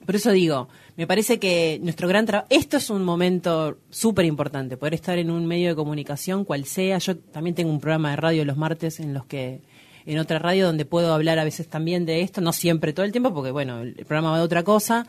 [0.04, 0.68] Por eso digo,
[0.98, 5.30] me parece que nuestro gran trabajo, esto es un momento súper importante, poder estar en
[5.30, 6.98] un medio de comunicación, cual sea.
[6.98, 9.62] Yo también tengo un programa de radio los martes en los que,
[10.06, 13.12] en otra radio donde puedo hablar a veces también de esto, no siempre todo el
[13.12, 15.06] tiempo, porque bueno, el programa va de otra cosa,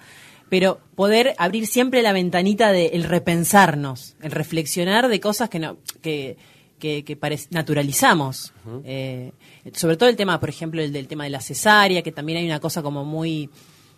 [0.50, 6.38] pero poder abrir siempre la ventanita del repensarnos, el reflexionar de cosas que no, que,
[6.80, 7.18] que, que
[7.52, 8.54] naturalizamos.
[8.84, 9.32] Eh,
[9.74, 12.46] sobre todo el tema, por ejemplo, el del tema de la cesárea, que también hay
[12.46, 13.50] una cosa como muy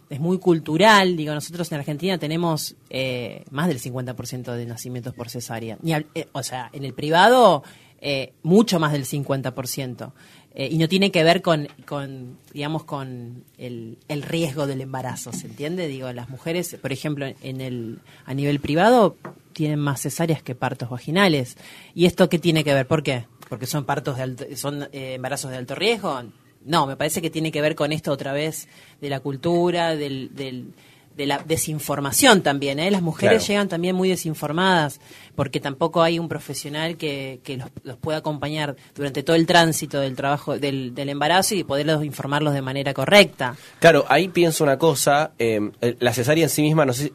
[0.09, 1.17] es muy cultural.
[1.17, 5.77] Digo, nosotros en Argentina tenemos eh, más del 50% de nacimientos por cesárea.
[5.81, 7.63] Ni eh, o sea, en el privado,
[7.99, 10.11] eh, mucho más del 50%.
[10.59, 15.31] Eh, y no tiene que ver con, con digamos, con el, el riesgo del embarazo,
[15.31, 15.87] ¿se entiende?
[15.87, 19.15] Digo, las mujeres, por ejemplo, en el, a nivel privado,
[19.53, 21.57] tienen más cesáreas que partos vaginales.
[21.93, 22.87] ¿Y esto qué tiene que ver?
[22.87, 23.25] ¿Por qué?
[23.49, 26.23] ¿Porque son partos de alto- son eh, embarazos de alto riesgo?
[26.65, 28.67] No, me parece que tiene que ver con esto otra vez
[28.99, 30.73] de la cultura, del, del-
[31.17, 32.79] de la desinformación también.
[32.79, 32.91] ¿eh?
[32.91, 33.47] Las mujeres Claro.
[33.47, 34.99] llegan también muy desinformadas
[35.35, 39.99] porque tampoco hay un profesional que, que los, los pueda acompañar durante todo el tránsito
[39.99, 43.55] del trabajo del, del embarazo y poderlos informarlos de manera correcta.
[43.79, 45.59] Claro, ahí pienso una cosa, eh,
[45.99, 47.11] la cesárea en sí misma, no sé,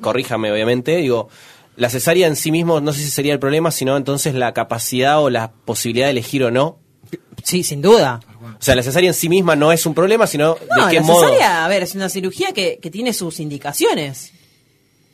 [0.00, 1.28] corríjame obviamente, digo,
[1.76, 5.22] la cesárea en sí mismo no sé si sería el problema, sino entonces la capacidad
[5.22, 6.78] o la posibilidad de elegir o no.
[7.42, 8.20] Sí, sin duda.
[8.54, 10.96] O sea, la cesárea en sí misma no es un problema, sino No, de qué
[11.00, 11.20] la modo.
[11.24, 14.32] cesárea, a ver, es una cirugía que, que tiene sus indicaciones.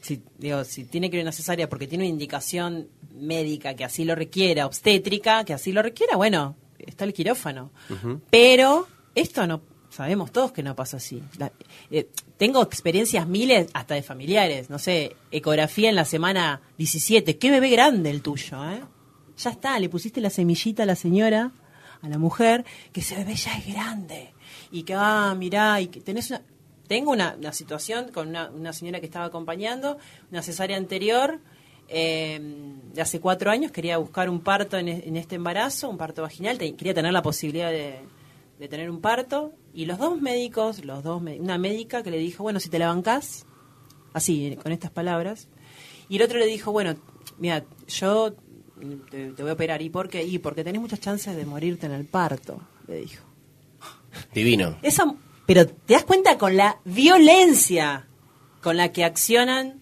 [0.00, 4.04] Si, digo, si tiene que ir una cesárea porque tiene una indicación médica que así
[4.04, 7.70] lo requiera, obstétrica que así lo requiera, bueno, está el quirófano.
[8.30, 11.22] Pero esto no, sabemos todos que no pasa así.
[11.38, 11.52] La-
[11.90, 17.50] eh, tengo experiencias miles hasta de familiares, no sé, ecografía en la semana 17, qué
[17.52, 18.80] bebé grande el tuyo, ¿eh?
[19.38, 21.52] Ya está, le pusiste la semillita a la señora,
[22.02, 24.32] a la mujer, que ese bebé ya es grande.
[24.70, 26.42] Y que, ah, mirá, y que tenés una...
[26.88, 29.96] Tengo una, situación con una, una señora que estaba acompañando,
[30.30, 31.40] una cesárea anterior,
[31.88, 32.40] eh,
[32.92, 36.58] de hace cuatro años, quería buscar un parto en, e- este embarazo, un parto vaginal,
[36.58, 38.00] quería tener la posibilidad de,
[38.68, 42.60] tener un parto, y los dos médicos, los dos una médica que le dijo, bueno,
[42.60, 43.46] si te la bancás,
[44.12, 45.48] así, con estas palabras,
[46.08, 46.94] y el otro le dijo, bueno,
[47.38, 48.34] mira, yo
[49.10, 50.24] te, te voy a operar, ¿y por qué?
[50.24, 53.24] Y porque tenés muchas chances de morirte en el parto, le dijo.
[54.34, 54.78] Divino.
[54.82, 55.14] Esa,
[55.46, 58.06] pero te das cuenta con la violencia
[58.60, 59.80] con la que accionan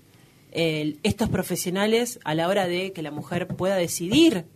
[0.53, 4.46] eh, estos profesionales a la hora de que la mujer pueda decidir.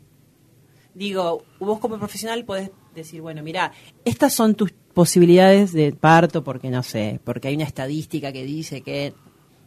[0.95, 3.73] Digo, vos como profesional podés decir, bueno, mira,
[4.05, 8.81] estas son tus posibilidades de parto porque no sé, porque hay una estadística que dice
[8.81, 9.13] que...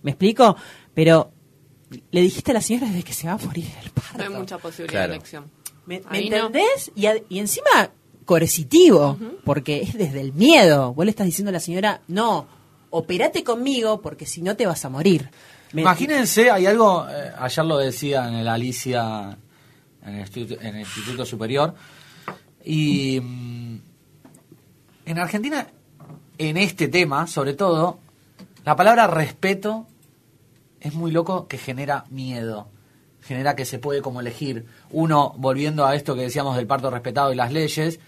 [0.03, 0.55] ¿Me explico?
[0.93, 1.32] Pero
[2.11, 4.17] le dijiste a la señora desde que se va a morir el parto.
[4.17, 5.09] No hay mucha posibilidad Claro.
[5.11, 5.51] de elección.
[5.85, 6.35] ¿Me, me no.
[6.47, 6.91] entendés?
[6.95, 7.91] Y, a- y encima
[8.25, 10.93] coercitivo, porque es desde el miedo.
[10.93, 12.45] Vos le estás diciendo a la señora, no,
[12.89, 15.29] operate conmigo porque si no te vas a morir.
[15.71, 19.38] Me- Imagínense, hay algo, eh, ayer lo decía en el Alicia,
[20.05, 21.73] en el Instituto, en el Instituto Superior,
[22.65, 23.79] y mm,
[25.05, 25.67] en Argentina,
[26.38, 27.99] en este tema, sobre todo,
[28.65, 29.88] la palabra respeto
[30.82, 32.67] es muy loco que genera miedo,
[33.21, 34.65] genera que se puede como elegir.
[34.91, 37.99] Uno, volviendo a esto que decíamos del parto respetado y las leyes,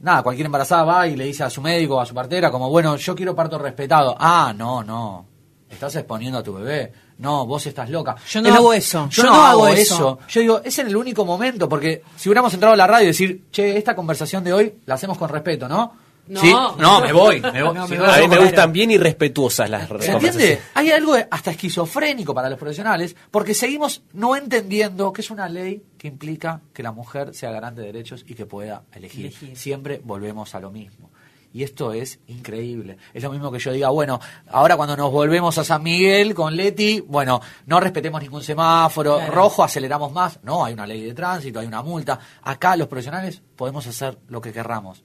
[0.00, 2.68] nada, cualquier embarazada va y le dice a su médico o a su partera como,
[2.70, 4.16] bueno, yo quiero parto respetado.
[4.18, 5.26] Ah, no, no.
[5.68, 6.92] Estás exponiendo a tu bebé.
[7.18, 8.16] No, vos estás loca.
[8.28, 9.08] Yo no Es hago eso.
[9.10, 9.94] Yo, Yo no, no hago hago eso.
[9.94, 10.18] eso.
[10.28, 13.08] Yo digo, es en el único momento, porque si hubiéramos entrado a la radio y
[13.08, 15.92] decir, che, esta conversación de hoy la hacemos con respeto, ¿no?
[16.30, 16.40] No.
[16.40, 16.52] ¿Sí?
[16.78, 17.40] No, me voy.
[17.40, 17.74] Me voy.
[17.74, 20.60] No, me A mí me gustan bien irrespetuosas las ¿Se entiende?
[20.74, 25.82] Hay algo hasta esquizofrénico para los profesionales porque seguimos no entendiendo que es una ley
[25.98, 29.26] que implica que la mujer sea garante de derechos y que pueda elegir.
[29.26, 29.56] Elegir.
[29.56, 31.10] Siempre volvemos a lo mismo.
[31.52, 32.96] Y esto es increíble.
[33.12, 34.20] Es lo mismo que yo diga, bueno,
[34.52, 39.32] ahora cuando nos volvemos a San Miguel con Leti, bueno, no respetemos ningún semáforo Claro.
[39.32, 40.38] rojo, aceleramos más.
[40.44, 42.20] No, hay una ley de tránsito, hay una multa.
[42.42, 45.02] Acá los profesionales podemos hacer lo que querramos.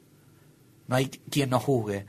[0.87, 2.05] No hay quien nos juzgue.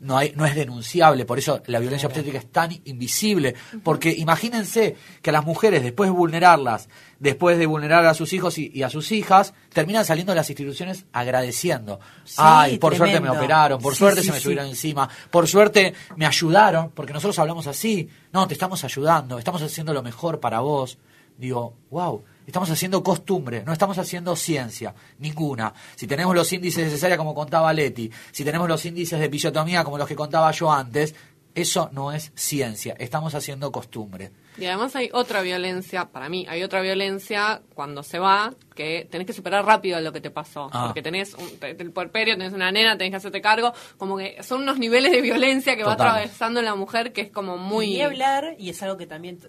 [0.00, 3.54] No, hay, no es denunciable, por eso la violencia obstétrica es tan invisible.
[3.84, 6.88] Porque imagínense que a las mujeres, después de vulnerarlas,
[7.18, 10.48] después de vulnerar a sus hijos y, y a sus hijas, terminan saliendo de las
[10.48, 12.00] instituciones agradeciendo.
[12.24, 15.46] Sí, Ay, por suerte me operaron, por Sí, suerte sí, se me subieron encima, por
[15.46, 18.08] suerte me ayudaron, porque nosotros hablamos así.
[18.32, 20.96] No, te estamos ayudando, estamos haciendo lo mejor para vos.
[21.40, 25.72] Digo, wow, estamos haciendo costumbre, no estamos haciendo ciencia, ninguna.
[25.96, 29.82] Si tenemos los índices de cesárea como contaba Leti, si tenemos los índices de episiotomía
[29.82, 31.14] como los que contaba yo antes,
[31.52, 34.30] Eso no es ciencia, estamos haciendo costumbre.
[34.56, 39.26] Y además hay otra violencia, para mí, hay otra violencia cuando se va, que tenés
[39.26, 40.70] que superar rápido lo que te pasó.
[40.72, 40.84] Ah.
[40.86, 43.72] Porque tenés un, te- el puerperio, tenés una nena, tenés que hacerte cargo.
[43.98, 47.56] Como que son unos niveles de violencia que va atravesando la mujer que es como
[47.58, 47.88] muy...
[47.88, 49.40] Ni hablar, y es algo que también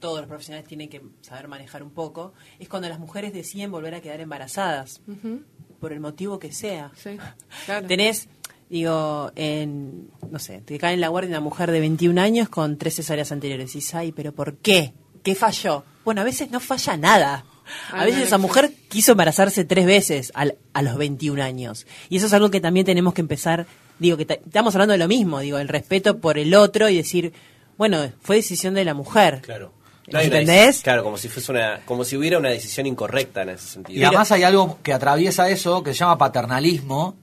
[0.00, 3.94] todos los profesionales tienen que saber manejar un poco, es cuando las mujeres deciden volver
[3.94, 5.00] a quedar embarazadas,
[5.80, 6.90] por el motivo que sea.
[6.96, 7.18] sí,
[7.66, 7.86] claro.
[7.86, 8.28] Tenés,
[8.68, 12.76] digo, en, no sé, te cae en la guardia una mujer de 21 años con
[12.78, 13.70] tres cesáreas anteriores.
[13.74, 14.92] Y dices, ay, pero ¿por qué?
[15.22, 15.84] ¿Qué falló?
[16.04, 17.44] Bueno, a veces no falla nada.
[17.92, 21.86] A veces esa mujer quiso embarazarse tres veces al- a los 21 años.
[22.08, 23.66] Y eso es algo que también tenemos que empezar,
[23.98, 26.96] digo, que ta- estamos hablando de lo mismo, digo, el respeto por el otro y
[26.96, 27.34] decir,
[27.76, 29.42] bueno, fue decisión de la mujer.
[29.42, 29.72] Claro.
[30.12, 30.80] ¿Me hay una entendés?
[30.82, 33.98] Claro, como si fuese una, como si hubiera una decisión incorrecta en ese sentido.
[33.98, 37.16] Y además hay algo que atraviesa eso que se llama paternalismo.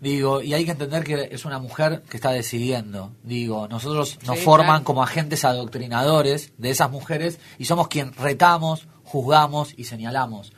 [0.00, 3.12] Digo, y hay que entender que es una mujer que está decidiendo.
[3.22, 4.84] Digo, nosotros nos Sí, forman claro.
[4.84, 10.52] como agentes adoctrinadores de esas mujeres y somos quien retamos, juzgamos y señalamos.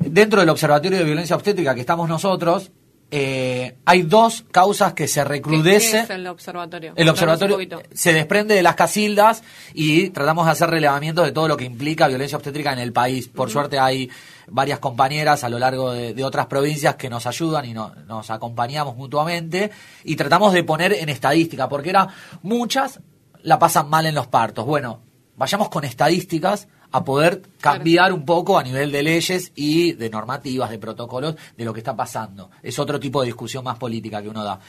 [0.00, 2.70] Dentro del Observatorio de Violencia Obstétrica que estamos nosotros,
[3.14, 5.90] eh, hay dos causas que se ¿Qué- recrudece.
[5.92, 6.94] qué es el observatorio?
[6.96, 7.58] El observatorio
[7.92, 9.42] se desprende de las casildas
[9.74, 13.28] y tratamos de hacer relevamiento de todo lo que implica violencia obstétrica en el país.
[13.28, 14.08] Por suerte hay
[14.48, 18.30] varias compañeras a lo largo de, de otras provincias que nos ayudan y no- nos
[18.30, 19.70] acompañamos mutuamente
[20.04, 22.08] y tratamos de poner en estadística, porque era
[22.42, 23.00] muchas
[23.42, 24.64] la pasan mal en los partos.
[24.64, 25.02] Bueno,
[25.36, 30.70] vayamos con estadísticas a poder cambiar un poco a nivel de leyes y de normativas,
[30.70, 32.50] de protocolos, de lo que está pasando.
[32.62, 34.60] Es otro tipo de discusión más política que uno da.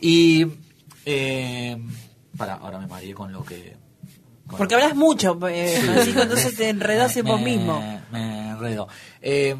[0.00, 0.46] Y...
[1.04, 1.76] Eh,
[2.36, 3.76] para, ahora me mareé con lo que...
[4.46, 7.80] con Porque lo que- hablas mucho, eh, Francisco, entonces te enredás en vos mismo.
[8.12, 8.88] Me enredo.
[9.20, 9.56] Eh,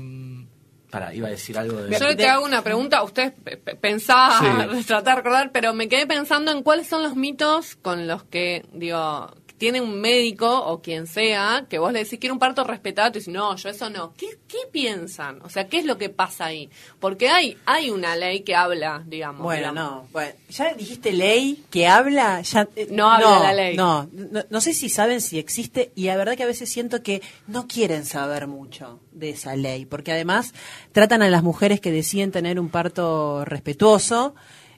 [0.90, 1.98] para, iba a decir algo de...
[1.98, 4.38] Yo te hago una pregunta, usted pe- pe- pensaba,
[4.86, 8.66] tratar de recordar, pero me quedé pensando en cuáles son los mitos con los que,
[8.74, 13.10] digo, tiene un médico o quien sea, que vos le decís quiero un parto respetado,
[13.10, 14.12] y dices, no, yo eso no.
[14.14, 15.40] ¿Qué, ¿Qué piensan?
[15.42, 16.68] O sea, ¿qué es lo que pasa ahí?
[16.98, 19.42] Porque hay, hay una ley que habla, digamos.
[19.42, 20.02] Bueno, digamos.
[20.02, 20.08] no.
[20.10, 22.40] Bueno, ya dijiste ley que habla.
[22.40, 23.76] Ya, eh, No habla la ley.
[23.76, 27.04] No, no, no sé si saben si existe y la verdad que a veces siento
[27.04, 30.54] que no quieren saber mucho de esa ley, porque además
[30.90, 34.34] tratan a las mujeres que deciden tener un parto respetuoso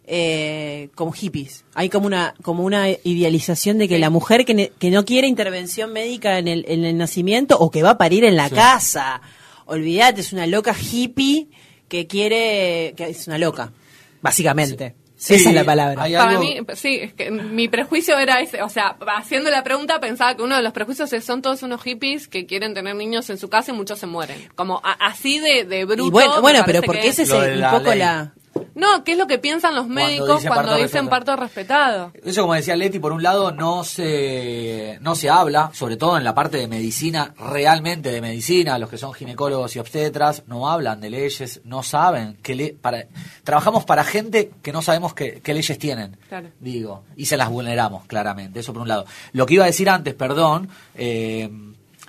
[0.07, 1.65] eh, como hippies.
[1.75, 5.27] Hay como una como una idealización de que la mujer que, ne- que no quiere
[5.29, 9.21] intervención médica en el, en el nacimiento o que va a parir en la casa.
[9.67, 11.49] Olvídate, es una loca hippie
[11.89, 13.73] que quiere que es una loca,
[14.21, 14.95] básicamente.
[15.17, 16.03] Sí, Esa es la palabra.
[16.03, 19.63] hay Para algo- mí, sí, es que mi prejuicio era ese, o sea, haciendo la
[19.65, 22.95] pregunta pensaba que uno de los prejuicios es son todos unos hippies que quieren tener
[22.95, 24.37] niños en su casa y muchos se mueren.
[24.55, 26.09] Como a- así de, de bruto.
[26.09, 26.11] Y
[26.43, 27.31] bueno, pero porque que ese es.
[27.31, 28.01] el- un poco ley.
[28.01, 28.35] la...
[28.75, 32.13] No, ¿qué es lo que piensan los médicos dicen cuando parto dicen parto respetado?
[32.25, 36.25] Eso como decía Leti, por un lado no se, no se habla, sobre todo en
[36.25, 41.01] la parte de medicina, realmente de medicina, los que son ginecólogos y obstetras, no hablan
[41.01, 43.07] de leyes, no saben que le, para,
[43.45, 46.49] trabajamos para gente que no sabemos qué, qué leyes tienen, Claro.
[46.59, 49.05] digo, y se las vulneramos claramente, eso por un lado.
[49.33, 51.49] Lo que iba a decir antes, perdón, eh,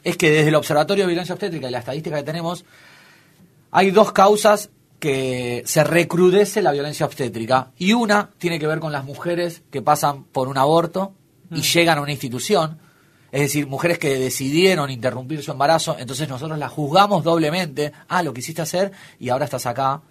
[0.04, 2.66] es que desde el Observatorio de Violencia Obstétrica y la estadística que tenemos,
[3.72, 4.70] hay dos causas
[5.06, 9.84] que se recrudece la violencia obstétrica y una tiene que ver con las mujeres que
[9.84, 11.14] pasan por un aborto
[11.52, 12.80] y llegan a una institución,
[13.32, 18.34] es decir, mujeres que decidieron interrumpir su embarazo, entonces nosotros las juzgamos doblemente, ah, lo
[18.34, 20.02] quisiste hacer y ahora estás acá.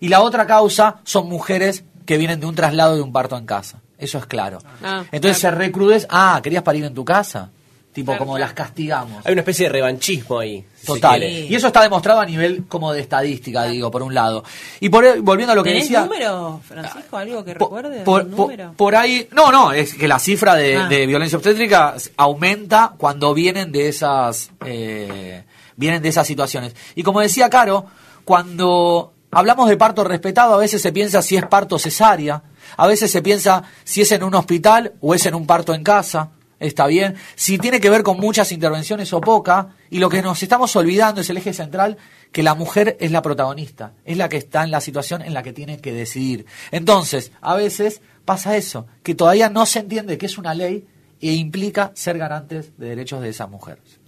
[0.00, 3.46] Y la otra causa son mujeres que vienen de un traslado de un parto en
[3.46, 4.58] casa, eso es claro.
[4.82, 5.58] Ah, entonces claro.
[5.58, 7.52] se recrudece, ah, querías parir en tu casa,
[7.92, 8.46] tipo Claro, como claro.
[8.46, 9.26] las castigamos.
[9.26, 10.64] Hay una especie de revanchismo ahí.
[10.86, 11.22] Total.
[11.22, 14.44] Y eso está demostrado a nivel como de estadística, digo, por un lado.
[14.80, 16.02] Y por, volviendo a lo que ¿Tenés decía...
[16.02, 17.16] número, Francisco?
[17.16, 18.02] ¿Algo que recuerdes?
[18.02, 18.72] Por, ¿Un po- número?
[18.76, 19.28] por ahí...
[19.32, 20.88] No, no, es que la cifra de, Ah.
[20.88, 24.50] de violencia obstétrica aumenta cuando vienen de esas...
[24.64, 25.44] eh,
[25.76, 26.74] vienen de esas situaciones.
[26.94, 27.86] Y como decía Caro,
[28.24, 32.42] cuando hablamos de parto respetado, a veces se piensa si es parto cesárea,
[32.76, 35.82] a veces se piensa si es en un hospital o es en un parto en
[35.82, 36.30] casa.
[36.60, 37.16] Está bien.
[37.34, 41.22] Si tiene que ver con muchas intervenciones o poca, y lo que nos estamos olvidando
[41.22, 41.96] es el eje central,
[42.30, 45.42] que la mujer es la protagonista, es la que está en la situación en la
[45.42, 46.44] que tiene que decidir.
[46.70, 50.86] Entonces, a veces pasa eso, que todavía no se entiende que es una ley
[51.20, 53.98] e implica ser garantes de derechos de esas mujeres.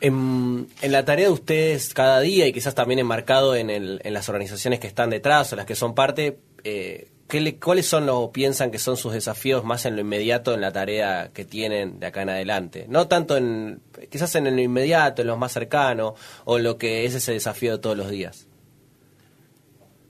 [0.00, 4.28] En, la tarea de ustedes cada día y quizás también enmarcado en, el, en las
[4.28, 8.28] organizaciones que están detrás o las que son parte, eh, ¿qué le- ¿cuáles son los
[8.28, 12.06] piensan que son sus desafíos más en lo inmediato en la tarea que tienen de
[12.08, 12.84] acá en adelante?
[12.90, 13.80] No tanto en,
[14.10, 16.14] quizás en lo inmediato, en lo más cercano
[16.44, 18.46] o lo que es ese desafío de todos los días.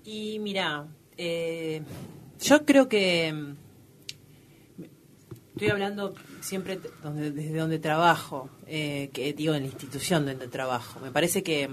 [0.04, 1.82] Y mira, eh,
[2.40, 3.52] yo creo que mm,
[5.54, 10.98] Estoy hablando siempre desde donde trabajo, eh, que digo en la institución donde trabajo.
[10.98, 11.68] Me parece que,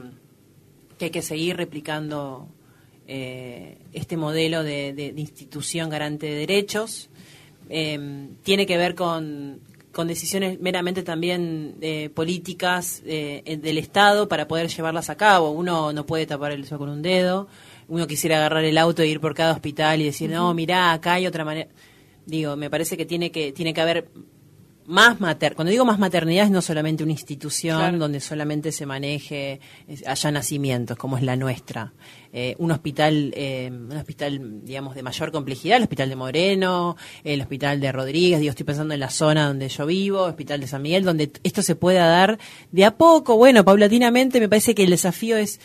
[0.99, 2.47] que hay que seguir replicando
[3.09, 7.09] eh, este modelo de, de- de institución garante de derechos.
[7.69, 9.59] Eh, tiene que ver con,
[9.91, 15.51] con decisiones meramente también eh, políticas eh, del Estado para poder llevarlas a cabo.
[15.51, 17.47] Uno no puede tapar el sol con un dedo.
[17.87, 21.13] Uno quisiera agarrar el auto e ir por cada hospital y decir, no, mirá, acá
[21.15, 21.69] hay otra manera.
[22.25, 24.07] Digo, me parece que tiene que, tiene que haber
[24.89, 27.97] más mater cuando digo más maternidad es no solamente una institución Claro.
[27.99, 29.59] donde solamente se maneje
[30.05, 31.93] haya nacimientos como es la nuestra.
[32.33, 37.41] Eh, un hospital eh, un hospital digamos de mayor complejidad el hospital de Moreno el
[37.41, 40.67] hospital de Rodríguez digo estoy pensando en la zona donde yo vivo el hospital de
[40.67, 42.39] San Miguel donde esto se pueda dar
[42.71, 43.37] de a poco.
[43.37, 45.59] Bueno paulatinamente me parece que el desafío es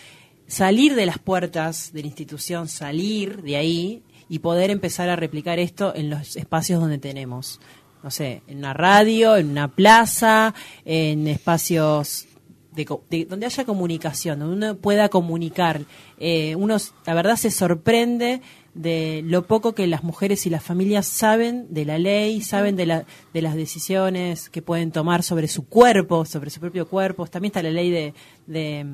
[0.46, 5.58] salir de las puertas de la institución salir de ahí y poder empezar a replicar
[5.58, 7.60] esto en los espacios donde tenemos
[8.04, 12.26] no sé, en una radio, en una plaza, en espacios
[12.72, 15.80] de, de- donde haya comunicación, donde uno pueda comunicar.
[16.20, 16.76] Eh, uno,
[17.06, 18.40] la verdad, se sorprende
[18.74, 22.86] de lo poco que las mujeres y las familias saben de la ley, saben de,
[22.86, 27.26] la, de las decisiones que pueden tomar sobre su cuerpo, sobre su propio cuerpo.
[27.26, 28.12] También está la ley de,
[28.46, 28.84] de,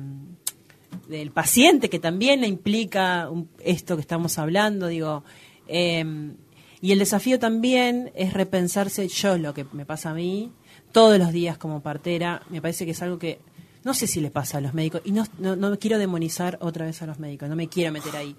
[1.09, 3.29] del paciente, que también le implica
[3.63, 5.23] esto que estamos hablando, digo.
[5.67, 6.35] em,
[6.81, 10.51] y el desafío también es repensarse yo lo que me pasa a mí
[10.91, 12.41] todos los días como partera.
[12.49, 13.39] Me parece que es algo que
[13.83, 15.01] no sé si le pasa a los médicos.
[15.05, 18.15] Y no, no, no quiero demonizar otra vez a los médicos, no me quiero meter
[18.15, 18.35] ahí.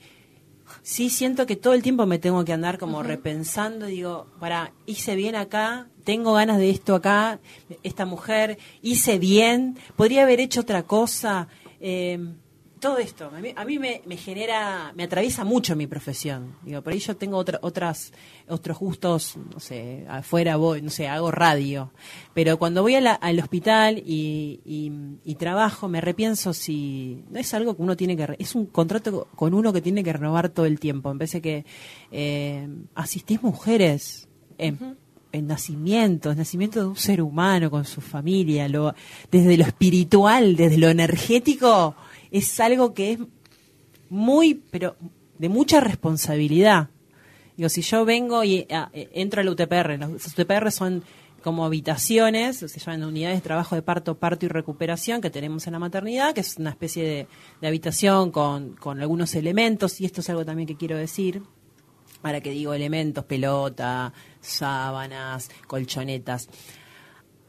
[0.83, 5.17] Sí siento que todo el tiempo me tengo que andar como repensando, digo, para, hice
[5.17, 7.41] bien acá, tengo ganas de esto acá,
[7.83, 11.49] esta mujer, hice bien, podría haber hecho otra cosa.
[11.81, 12.19] eh,
[12.83, 16.57] todo esto, a mí, a mí me, me genera, me atraviesa mucho mi profesión.
[16.65, 18.13] Digo, por ahí yo tengo otra- otras,
[18.49, 21.93] otros gustos, no sé, afuera voy, no sé, hago radio.
[22.35, 24.91] Pero cuando voy a la- al hospital y, y-
[25.25, 29.29] y trabajo, me repienso si no es algo que uno tiene que, es un contrato
[29.37, 31.11] con uno que tiene que renovar todo el tiempo.
[31.13, 31.65] En vez de que
[32.11, 34.29] eh, asistís mujeres
[34.59, 34.97] en,
[35.31, 38.93] en nacimiento, el nacimiento de un ser humano con su familia, lo,
[39.31, 41.95] desde lo espiritual, desde lo energético,
[42.33, 43.19] es algo que es
[44.09, 44.97] muy, pero
[45.39, 46.89] de mucha responsabilidad.
[47.57, 51.05] Digo, si yo vengo y ah, eh, entro al UTPR, los UTPR son
[51.43, 55.75] como habitaciones, se llaman unidades de trabajo de parto, parto y recuperación que tenemos en
[55.75, 57.27] la maternidad, que es una especie de,
[57.61, 61.43] de habitación con, con algunos elementos, y esto es algo también que quiero decir,
[62.23, 66.49] ahora que digo elementos, pelota, sábanas, colchonetas.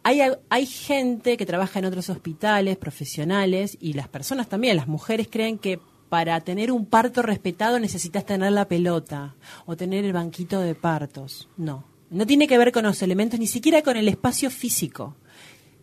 [0.04, 5.28] Hay, hay gente que trabaja en otros hospitales profesionales y las personas también, las mujeres
[5.32, 5.80] creen que
[6.10, 9.36] para tener un parto respetado necesitas tener la pelota
[9.66, 11.49] o tener el banquito de partos.
[11.58, 15.16] No, no tiene que ver con los elementos, ni siquiera con el espacio físico.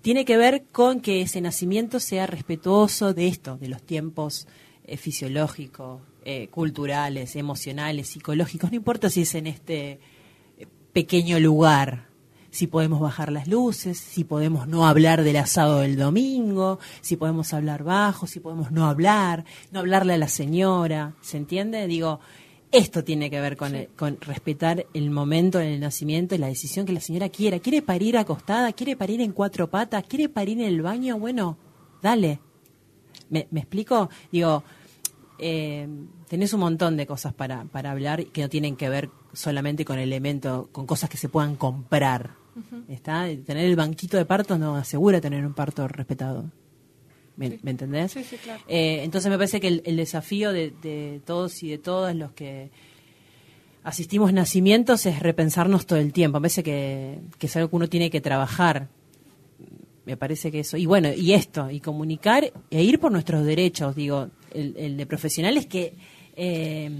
[0.02, 4.46] Tiene que ver con que ese nacimiento sea respetuoso de esto, de los tiempos
[4.84, 8.70] eh, fisiológicos, eh, culturales, emocionales, psicológicos.
[8.70, 9.98] No importa si es en este
[10.58, 12.09] eh, pequeño lugar
[12.50, 17.52] si podemos bajar las luces, si podemos no hablar del asado del domingo, si podemos
[17.54, 21.86] hablar bajo, si podemos no hablar, no hablarle a la señora, ¿se entiende?
[21.86, 22.20] Digo,
[22.72, 26.46] esto tiene que ver con, el- con respetar el momento en el nacimiento y la
[26.48, 27.58] decisión que la señora quiera.
[27.58, 28.72] ¿Quiere parir acostada?
[28.72, 30.04] ¿Quiere parir en cuatro patas?
[30.08, 31.18] ¿Quiere parir en el baño?
[31.18, 31.56] Bueno,
[32.02, 32.40] dale.
[33.28, 34.08] ¿Me, me explico?
[34.32, 34.62] Digo,
[35.38, 35.88] eh,
[36.28, 39.98] tenés un montón de cosas para, para hablar que no tienen que ver solamente con
[39.98, 42.39] elementos, con cosas que se puedan comprar.
[42.88, 43.26] ¿Está?
[43.44, 46.50] Tener el banquito de parto no asegura tener un parto respetado.
[47.36, 48.12] ¿Me, me entendés?
[48.12, 48.62] Sí, sí, claro.
[48.68, 52.32] Eh, entonces me parece que el, el desafío de, de todos y de todas los
[52.32, 52.70] que
[53.82, 56.38] asistimos nacimientos es repensarnos todo el tiempo.
[56.38, 58.88] Me parece que, que es algo que uno tiene que trabajar
[60.10, 60.76] me parece que eso.
[60.76, 65.06] Y bueno, y esto, y comunicar e ir por nuestros derechos, digo, el, el de
[65.06, 65.94] profesionales que
[66.34, 66.90] eh,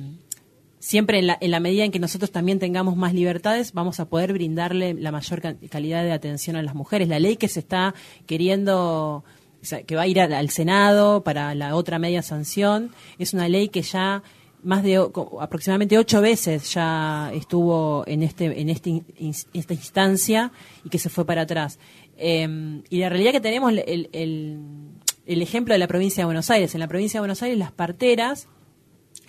[0.80, 4.06] siempre en la, en la medida en que nosotros también tengamos más libertades, vamos a
[4.06, 7.06] poder brindarle la mayor ca- calidad de atención a las mujeres.
[7.06, 7.94] La ley que se está
[8.26, 9.22] queriendo,
[9.62, 13.46] o sea, que va a ir al, Senado para la otra media sanción, es una
[13.48, 14.22] ley que ya
[14.62, 14.96] más de
[15.40, 19.02] aproximadamente ocho veces ya estuvo en este en este
[19.54, 20.52] esta instancia
[20.84, 21.78] y que se fue para atrás
[22.18, 24.58] Eh, y la realidad que tenemos el, el,
[25.24, 27.72] el ejemplo de la provincia de Buenos Aires en la provincia de Buenos Aires las
[27.72, 28.48] parteras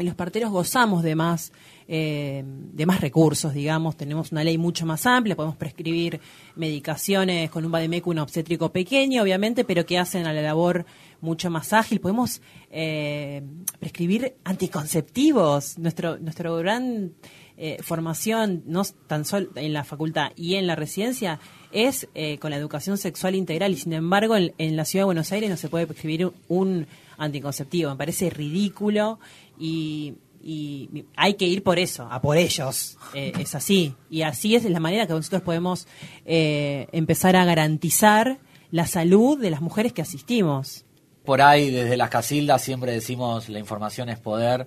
[0.02, 1.52] en los parteros gozamos de más
[1.94, 3.98] eh, de más recursos, digamos.
[3.98, 6.22] Tenemos una ley mucho más amplia, podemos prescribir
[6.56, 10.86] medicaciones con un vademecum obstétrico pequeño, obviamente, pero que hacen a la labor
[11.20, 12.00] mucho más ágil.
[12.00, 13.44] Podemos eh,
[13.80, 15.78] prescribir anticonceptivos.
[15.80, 17.12] Nuestro, nuestro gran
[17.58, 21.40] eh, formación, no tan solo en la facultad y en la residencia,
[21.72, 23.72] es eh, con la educación sexual integral.
[23.72, 26.88] Y sin embargo, en, en la ciudad de Buenos Aires no se puede prescribir un,
[27.22, 27.92] anticonceptivo.
[27.92, 29.20] Me parece ridículo
[29.60, 32.98] y, y hay que ir por eso, a por ellos.
[33.14, 33.94] Eh, es así.
[34.10, 35.88] Y así es la manera que nosotros podemos
[36.26, 38.40] eh, empezar a garantizar
[38.72, 40.86] la salud de las mujeres que asistimos.
[41.24, 44.66] Por ahí, desde las casildas, siempre decimos la información es poder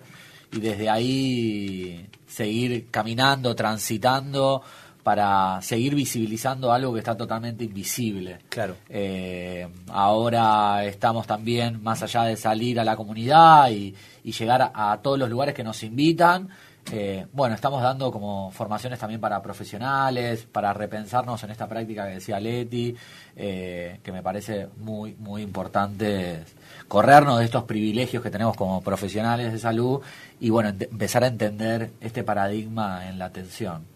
[0.53, 4.63] y desde ahí seguir caminando, transitando
[5.05, 8.39] para seguir visibilizando algo que está totalmente invisible.
[8.49, 8.75] Claro.
[8.89, 13.95] Eh, ahora estamos también más allá de salir a la comunidad y,
[14.25, 16.49] y llegar a, a todos los lugares que nos invitan.
[16.93, 22.15] eh, bueno, estamos dando como formaciones también para profesionales, para repensarnos en esta práctica que
[22.15, 22.95] decía Leti,
[23.37, 26.45] eh, que me parece muy, muy importante
[26.89, 30.01] corrernos de estos privilegios que tenemos como profesionales de salud
[30.41, 33.94] y bueno, empezar a entender este paradigma en la atención.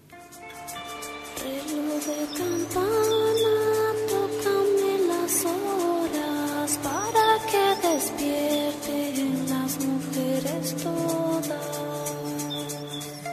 [7.82, 11.78] Despierten las mujeres todas.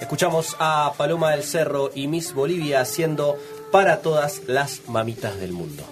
[0.01, 3.37] Escuchamos a Paloma del Cerro y Miss Bolivia haciendo
[3.71, 5.83] para todas las mamitas del mundo.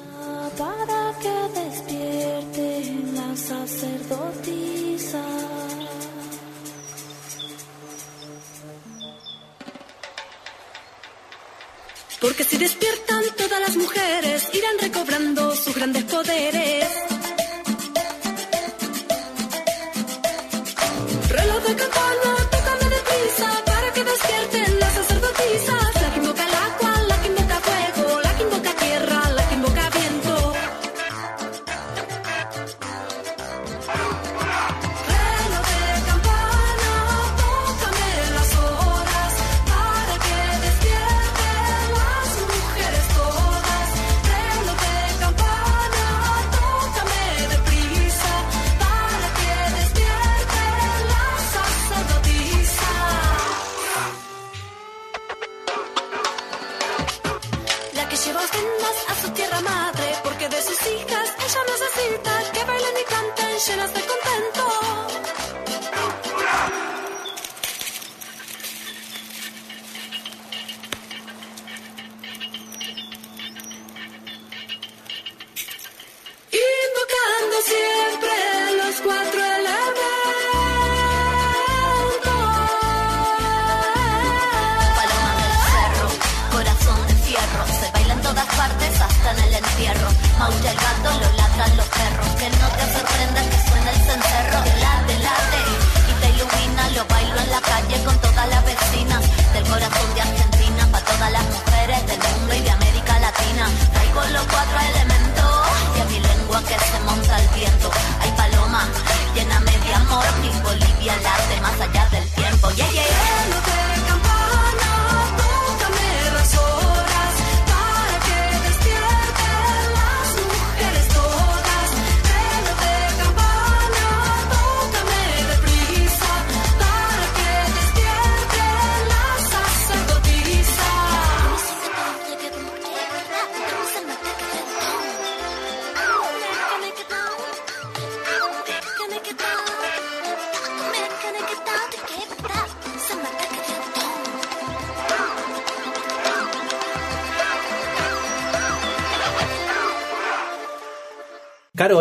[0.58, 1.30] Para que
[1.60, 5.22] despierten las sacerdotisas.
[12.22, 16.88] Porque si despiertan todas las mujeres, irán recobrando sus grandes poderes.
[21.66, 22.22] like a gun.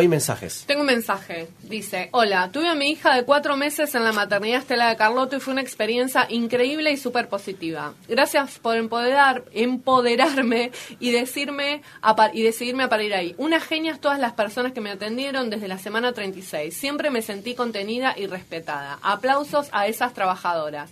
[0.03, 0.64] Hay mensajes.
[0.66, 1.48] Tengo un mensaje.
[1.62, 5.36] Dice, hola, tuve a mi hija de cuatro meses en la maternidad Estela de Carlotto
[5.36, 7.94] y fue una experiencia increíble y súper positiva.
[8.09, 13.34] Gracias por empoderar, empoderarme y decirme a par- y decidirme a parir ahí.
[13.38, 16.76] Unas genias todas las personas que me atendieron desde la semana 36.
[16.76, 18.98] Siempre me sentí contenida y respetada.
[19.03, 20.90] Aplausos a esas trabajadoras.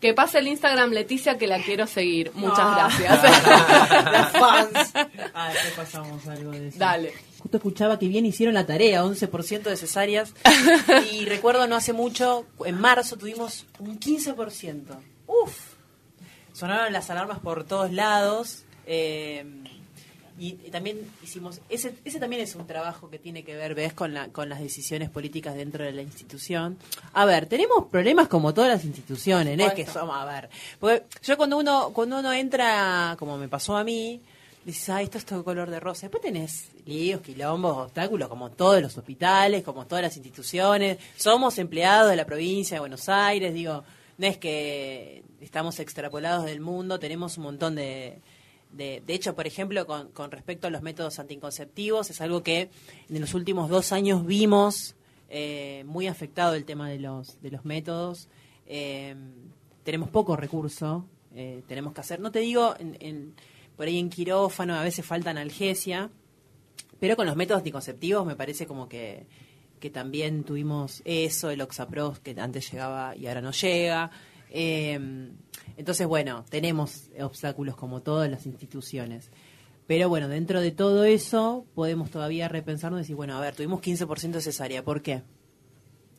[0.00, 2.30] Que pase el Instagram Leticia que la quiero seguir.
[2.34, 2.88] Muchas Ah.
[2.96, 3.22] gracias.
[4.12, 4.92] Las fans.
[5.34, 6.78] Ah, después pasamos algo de eso.
[6.78, 7.12] Dale.
[7.40, 10.32] Justo escuchaba que bien hicieron la tarea, 11% de cesáreas.
[11.12, 14.84] y recuerdo no hace mucho, en marzo tuvimos un 15%.
[15.26, 15.56] Uf.
[16.52, 18.64] Sonaron las alarmas por todos lados.
[18.86, 19.44] eh,
[20.40, 23.92] Y también hicimos, ese, ese también es un trabajo que tiene que ver, ¿ves?
[23.92, 26.76] Con, la, con las decisiones políticas dentro de la institución.
[27.12, 30.48] A ver, tenemos problemas como todas las instituciones, no es que somos, a ver.
[30.78, 34.20] Porque yo cuando uno, cuando uno entra, como me pasó a mí,
[34.72, 36.02] dices, ay, esto es todo color de rosa.
[36.02, 40.98] Después tenés líos, quilombos, obstáculos, como todos los hospitales, como todas las instituciones.
[41.16, 43.82] Somos empleados de la provincia de Buenos Aires, digo,
[44.18, 48.20] no es que estamos extrapolados del mundo, tenemos un montón de...
[48.70, 52.68] De, de hecho, por ejemplo, con, respecto a los métodos anticonceptivos, es algo que
[53.08, 54.94] en los últimos dos años vimos
[55.30, 58.28] eh, muy afectado el tema de los, de los métodos.
[58.66, 59.16] Eh,
[59.84, 63.34] tenemos poco recurso, eh, tenemos que hacer, no te digo, en-
[63.78, 66.10] por ahí en quirófano a veces falta analgesia,
[66.98, 69.28] pero con los métodos anticonceptivos me parece como que,
[69.78, 74.10] que también tuvimos eso, el Oxapros que antes llegaba y ahora no llega.
[74.50, 75.30] Eh,
[75.76, 79.30] entonces, bueno, tenemos obstáculos como todas las instituciones.
[79.86, 83.80] Pero bueno, dentro de todo eso podemos todavía repensarnos y decir, bueno, a ver, tuvimos
[83.80, 85.22] 15% de cesárea, ¿por qué?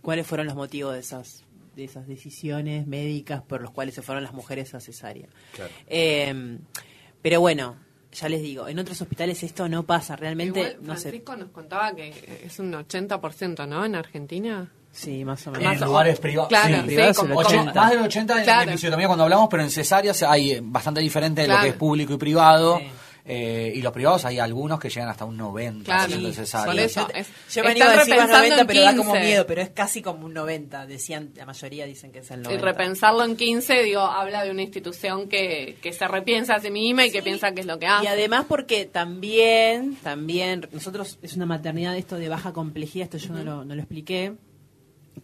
[0.02, 1.44] ¿Cuáles fueron los motivos de esas
[1.76, 5.28] de esas decisiones médicas por los cuales se fueron las mujeres a cesárea?
[5.88, 6.58] Eh,
[7.22, 7.76] pero bueno,
[8.12, 11.02] ya les digo, en otros hospitales esto no pasa, realmente Igual no sé.
[11.10, 13.86] Francisco nos contaba que es un 80%, ¿no?
[13.86, 14.72] En Argentina.
[14.92, 15.82] Sí, más o En menos.
[15.84, 16.50] O- lugares privados.
[16.50, 16.82] Claro, sí.
[16.82, 18.62] sí, privados como- el como- 80, más del 80 en- Claro.
[18.64, 21.74] en episiotomía cuando hablamos, pero en cesáreas hay eh, bastante diferente de lo que es
[21.76, 22.80] público y privado.
[22.80, 22.88] Sí.
[23.26, 26.14] Eh, y los privados hay algunos que llegan hasta un 90% Claro,
[26.66, 27.08] por eso.
[27.14, 29.26] es- Yo me animo a decir más repensando 90, en pero da como 15.
[29.28, 32.44] miedo, pero es casi como un 90, decían, la mayoría dicen que es el Y
[32.44, 32.66] 90.
[32.66, 37.06] repensarlo en 15, digo, habla de una institución que, que se repiensa a sí misma
[37.06, 38.06] y que piensa que es lo que hace.
[38.06, 43.34] Y además porque también, también, nosotros es una maternidad esto de baja complejidad, esto yo
[43.34, 44.34] no, lo, no lo expliqué,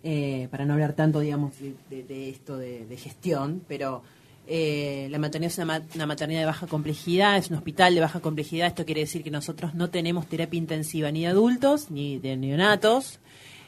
[0.04, 4.04] eh, para no hablar tanto, digamos, de, de- de esto de, de gestión, pero
[4.48, 8.02] eh, la maternidad es una, ma- una maternidad de baja complejidad, es un hospital de
[8.02, 12.20] baja complejidad, esto quiere decir que nosotros no tenemos terapia intensiva ni de adultos ni
[12.20, 13.20] de neonatos,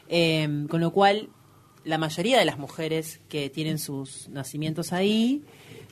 [0.08, 1.28] eh, con lo cual
[1.84, 5.42] la mayoría de las mujeres que tienen sus nacimientos ahí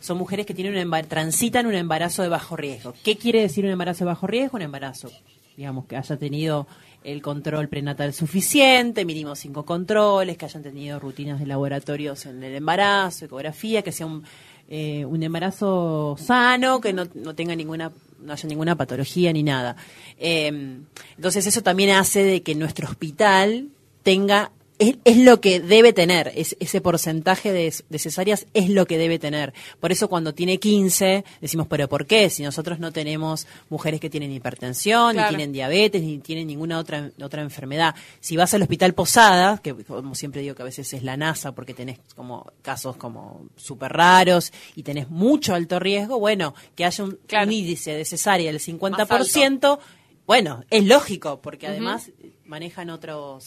[0.01, 2.93] son mujeres que tienen un transitan un embarazo de bajo riesgo.
[3.03, 4.57] ¿Qué quiere decir un embarazo de bajo riesgo?
[4.57, 5.11] Un embarazo,
[5.57, 6.66] digamos, que haya tenido
[7.03, 12.55] el control prenatal suficiente, mínimo cinco controles, que hayan tenido rutinas de laboratorios en el
[12.57, 14.24] embarazo, ecografía, que sea un,
[14.68, 19.76] eh, un embarazo sano, que no, no tenga ninguna no haya ninguna patología ni nada.
[20.18, 20.78] Eh,
[21.16, 23.68] entonces eso también hace de que nuestro hospital
[24.02, 28.87] tenga es, es lo que debe tener, es, ese porcentaje de, de cesáreas es lo
[28.87, 29.55] que debe tener.
[29.81, 32.29] Por eso cuando tiene 15 decimos, pero ¿por qué?
[32.31, 35.31] Si nosotros no tenemos mujeres que tienen hipertensión, Claro.
[35.31, 37.95] ni tienen diabetes, ni tienen ninguna otra, otra enfermedad.
[38.20, 41.53] Si vas al hospital Posada, que como siempre digo que a veces es la NASA
[41.53, 47.05] porque tenés como casos como súper raros y tenés mucho alto riesgo, bueno, que haya
[47.05, 47.47] un, Claro.
[47.47, 49.79] un índice de cesárea del 50%,
[50.27, 52.11] bueno, es lógico, porque además
[52.45, 53.47] manejan otros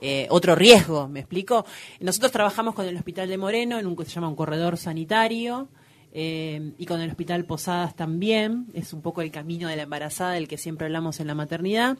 [0.00, 1.64] eh, otro riesgo, ¿me explico?
[2.00, 5.68] Nosotros trabajamos con el Hospital de Moreno en un que se llama un corredor sanitario
[6.12, 10.32] eh, y con el Hospital Posadas también, es un poco el camino de la embarazada
[10.32, 11.98] del que siempre hablamos en la maternidad.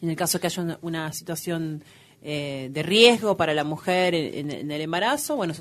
[0.00, 1.84] En el caso que haya una, situación
[2.22, 5.54] eh, de riesgo para la mujer en, el embarazo, bueno,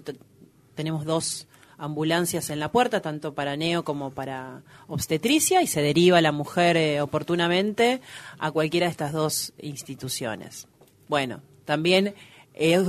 [0.74, 1.47] tenemos dos
[1.78, 6.78] ambulancias en la puerta, tanto para neo como para obstetricia, y se deriva la mujer
[6.78, 8.01] eh, oportunamente
[8.39, 10.68] a cualquiera de estas dos instituciones.
[11.09, 12.16] Bueno, también
[12.53, 12.88] es,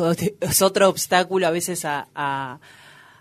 [0.62, 2.60] otro obstáculo a veces a, a-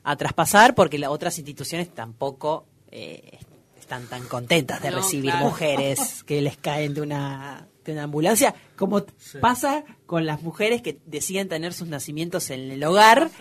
[0.03, 3.39] a traspasar porque las otras instituciones tampoco eh,
[3.79, 5.45] están tan contentas de No, recibir claro.
[5.47, 9.03] mujeres que les caen de una, de una ambulancia, como
[9.41, 13.31] pasa con las mujeres que deciden tener sus nacimientos en el hogar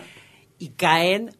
[0.57, 1.35] y caen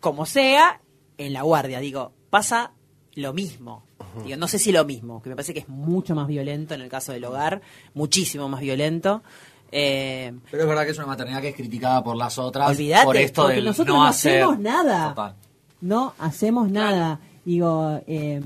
[0.00, 0.80] como sea
[1.18, 1.78] en la guardia.
[1.78, 2.72] Digo, pasa
[3.14, 3.84] lo mismo.
[4.24, 6.80] Digo, no sé si lo mismo, que me parece que es mucho más violento en
[6.80, 7.62] el caso del hogar,
[7.94, 9.22] muchísimo más violento.
[9.76, 12.70] Eh, Pero es verdad que es una maternidad que es criticada por las otras.
[12.70, 14.36] Olvídate, por esto del nosotros no no hacer.
[14.42, 15.08] hacemos nada.
[15.08, 15.34] Total.
[15.80, 17.18] no hacemos nada.
[17.44, 18.40] Digo, eh,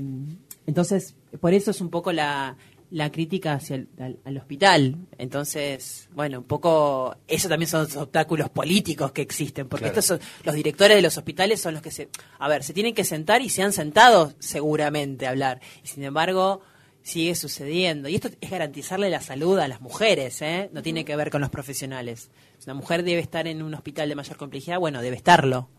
[0.65, 2.55] entonces, por eso es un poco la,
[2.89, 4.95] la crítica hacia el al, al hospital.
[5.19, 10.19] Entonces, bueno, un poco, eso también son los obstáculos políticos que existen, porque estos son,
[10.43, 12.09] los directores de los hospitales son los que se,
[12.39, 15.61] a ver, se tienen que sentar y se han sentado seguramente a hablar.
[15.83, 16.61] Y sin embargo,
[17.01, 18.09] sigue sucediendo.
[18.09, 20.69] Y esto es garantizarle la salud a las mujeres, ¿eh?
[20.73, 22.29] No tiene que ver con los profesionales.
[22.57, 25.69] Si una mujer debe estar en un hospital de mayor complejidad, bueno, debe estarlo.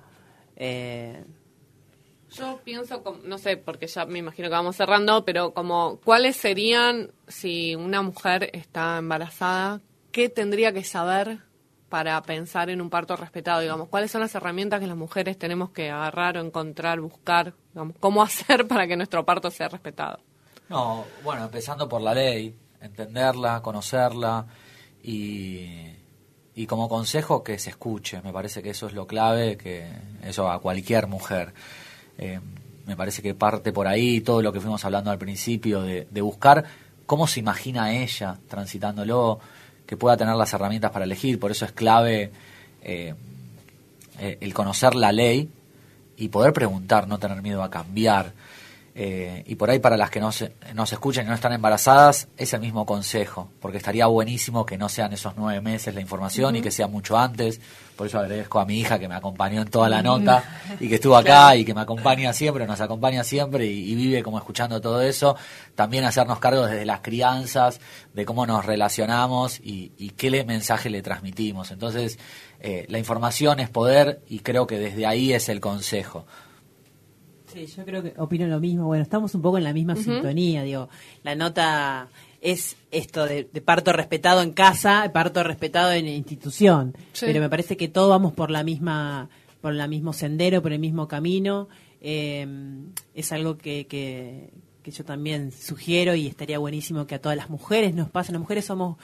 [0.57, 1.25] Eh,
[2.31, 7.12] Yo pienso, no sé, porque ya me imagino que vamos cerrando, pero como, ¿cuáles serían,
[7.29, 9.81] si una mujer está embarazada,
[10.12, 11.41] qué tendría que saber
[11.89, 13.61] para pensar en un parto respetado?
[13.61, 17.55] Digamos, ¿cuáles son las herramientas que las mujeres tenemos que agarrar o encontrar, buscar?
[17.73, 20.21] Digamos, ¿Cómo hacer para que nuestro parto sea respetado?
[20.71, 24.47] No, bueno, empezando por la ley, entenderla, conocerla
[25.03, 25.66] y,
[26.55, 28.23] y como consejo que se escuche.
[28.23, 29.89] Me parece que eso es lo clave, que
[30.23, 31.53] eso a cualquier mujer.
[32.18, 32.39] Eh,
[32.87, 36.64] me parece que parte por ahí todo lo que fuimos hablando al principio de, buscar
[37.05, 39.41] cómo se imagina ella transitándolo,
[39.87, 41.41] que pueda tener las herramientas para elegir.
[41.41, 42.31] Por eso es clave
[42.83, 43.14] eh,
[44.21, 45.51] eh, el conocer la ley
[46.16, 48.33] y poder preguntar, no tener miedo a cambiar.
[48.93, 51.53] Eh, y por ahí para las que no se, no se escuchan y no están
[51.53, 56.01] embarazadas, es el mismo consejo, porque estaría buenísimo que no sean esos nueve meses la
[56.01, 57.61] información y que sea mucho antes.
[57.97, 60.43] Por eso agradezco a mi hija que me acompañó en toda la nota
[60.80, 64.22] y que estuvo acá y que me acompaña siempre, nos acompaña siempre y, y vive
[64.22, 65.36] como escuchando todo eso.
[65.74, 67.80] También hacernos cargo desde las crianzas,
[68.12, 71.70] de cómo nos relacionamos y, y qué le, mensaje le transmitimos.
[71.70, 72.18] Entonces,
[72.61, 76.26] eh, la información es poder y creo que desde ahí es el consejo.
[77.53, 78.86] Sí, yo creo que opino lo mismo.
[78.86, 80.88] Bueno, estamos un poco en la misma sintonía, digo.
[81.22, 82.09] La nota
[82.40, 86.94] es esto de, de parto respetado en casa, parto respetado en institución.
[87.12, 87.26] Sí.
[87.26, 89.28] Pero me parece que todos vamos por la misma,
[89.61, 91.68] por el mismo sendero, por el mismo camino.
[92.01, 92.46] Eh,
[93.14, 94.51] es algo que, que,
[94.82, 98.32] que yo también sugiero y estaría buenísimo que a todas las mujeres nos pase.
[98.32, 98.96] Las mujeres somos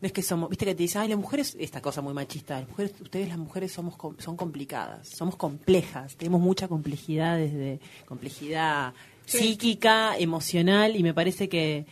[0.00, 2.60] no es que somos, viste que te dicen, ay, las mujeres, esta cosa muy machista,
[2.60, 8.94] las mujeres, ustedes las mujeres somos son complicadas, somos complejas, tenemos mucha complejidad desde complejidad
[9.24, 11.86] psíquica, emocional y me parece que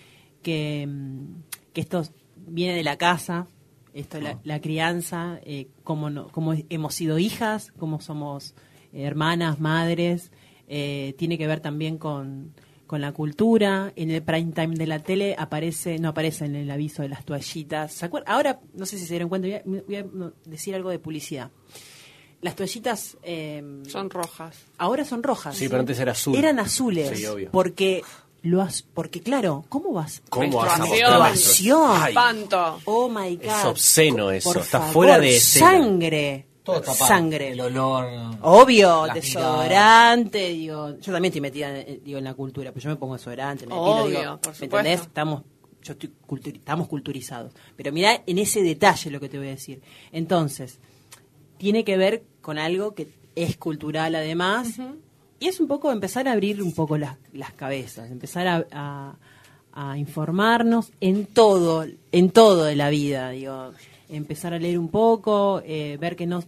[0.44, 0.88] que,
[1.72, 2.04] que esto
[2.36, 3.48] viene de la casa,
[3.94, 8.54] esto la, la crianza, eh, cómo no, cómo hemos sido hijas, cómo somos
[8.92, 10.30] hermanas, madres,
[10.68, 12.54] eh, tiene que ver también con
[12.94, 16.70] con la cultura, en el prime time de la tele aparece, no aparece en el
[16.70, 17.92] aviso de las toallitas.
[17.92, 20.90] ¿Se acuer- Ahora, no sé si se dieron cuenta, voy a, voy a, decir algo
[20.90, 21.50] de publicidad.
[22.40, 24.56] Las toallitas eh, Son rojas.
[24.78, 25.56] ahora son rojas.
[25.56, 26.36] Sí, pero antes era azul.
[26.36, 27.18] Eran azules.
[27.18, 27.50] Sí, obvio.
[27.50, 28.02] Porque
[28.42, 30.22] lo has, porque claro, ¿cómo vas?
[30.28, 32.80] ¿Cómo vas a Espanto.
[32.84, 33.44] Oh my God.
[33.44, 35.68] Es obsceno eso, Por está favor, fuera de escena.
[35.68, 36.46] Sangre.
[36.64, 37.06] Todo tapado.
[37.06, 37.50] Sangre.
[37.52, 38.06] El olor.
[38.42, 42.96] Obvio, desodorante, digo, yo también estoy metida en, digo, en la cultura, pero yo me
[42.96, 44.64] pongo desodorante, me Obvio, digo, por ¿me supuesto.
[44.78, 45.00] entendés?
[45.02, 45.42] Estamos,
[45.82, 47.52] yo estoy culturi- estamos culturizados.
[47.76, 49.82] Pero mirá en ese detalle lo que te voy a decir.
[50.10, 50.78] Entonces,
[51.58, 54.78] tiene que ver con algo que es cultural además,
[55.40, 59.16] y es un poco empezar a abrir un poco las, las cabezas, empezar a, a-
[59.76, 63.72] a informarnos en todo, en todo de la vida, digo,
[64.08, 66.42] empezar a leer un poco, eh, ver que no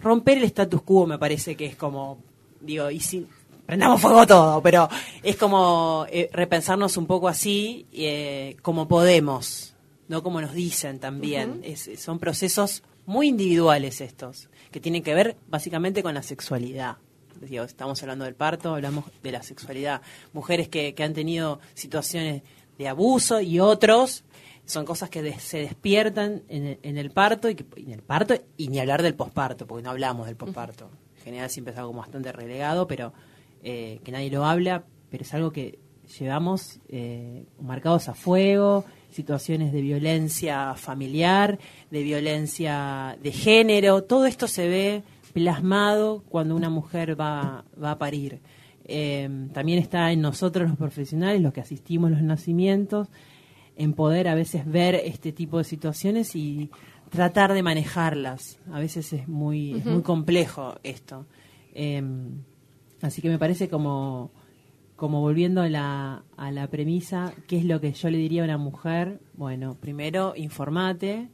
[0.00, 2.18] romper el status quo me parece que es como,
[2.60, 3.26] digo, y si
[3.66, 4.88] prendamos fuego todo, pero
[5.22, 9.74] es como eh, repensarnos un poco así, eh, como podemos,
[10.08, 11.60] no como nos dicen también.
[11.64, 16.96] Es- son procesos muy individuales estos, que tienen que ver básicamente con la sexualidad.
[17.40, 20.02] Digo, estamos hablando del parto, hablamos de la sexualidad.
[20.34, 22.42] Mujeres que, que han tenido situaciones
[22.76, 24.24] de abuso y otros
[24.70, 28.02] son cosas que des- se despiertan en el, en el parto y que, en el
[28.02, 30.90] parto y ni hablar del posparto porque no hablamos del posparto.
[31.18, 33.12] En general siempre es algo bastante relegado pero
[33.62, 35.78] eh, que nadie lo habla pero es algo que
[36.18, 41.58] llevamos eh, marcados a fuego situaciones de violencia familiar
[41.90, 44.04] de violencia de género.
[44.04, 45.02] Todo esto se ve
[45.32, 48.40] plasmado cuando una mujer va, va a parir.
[48.84, 53.08] Eh, también está en nosotros los profesionales los que asistimos a los nacimientos
[53.80, 56.70] en poder a veces ver este tipo de situaciones y
[57.08, 58.58] tratar de manejarlas.
[58.70, 61.26] A veces es muy, es muy complejo esto.
[61.72, 62.02] Eh,
[63.00, 64.32] así que me parece como,
[64.96, 68.44] como volviendo a la, a la premisa, ¿qué es lo que yo le diría a
[68.44, 69.18] una mujer?
[69.32, 71.30] Bueno, primero, informate,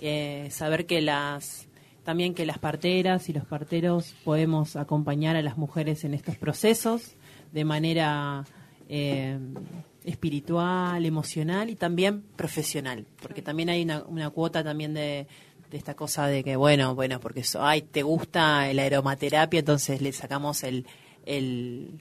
[0.00, 1.66] eh, saber que las
[2.04, 7.16] también que las parteras y los parteros podemos acompañar a las mujeres en estos procesos
[7.52, 8.46] de manera
[8.88, 9.38] eh,
[10.04, 15.26] espiritual, emocional y también profesional, porque también hay una, una cuota también de,
[15.70, 20.00] de esta cosa de que bueno, bueno, porque eso, ay, te gusta la aromaterapia, entonces
[20.00, 20.86] le sacamos el,
[21.26, 22.00] el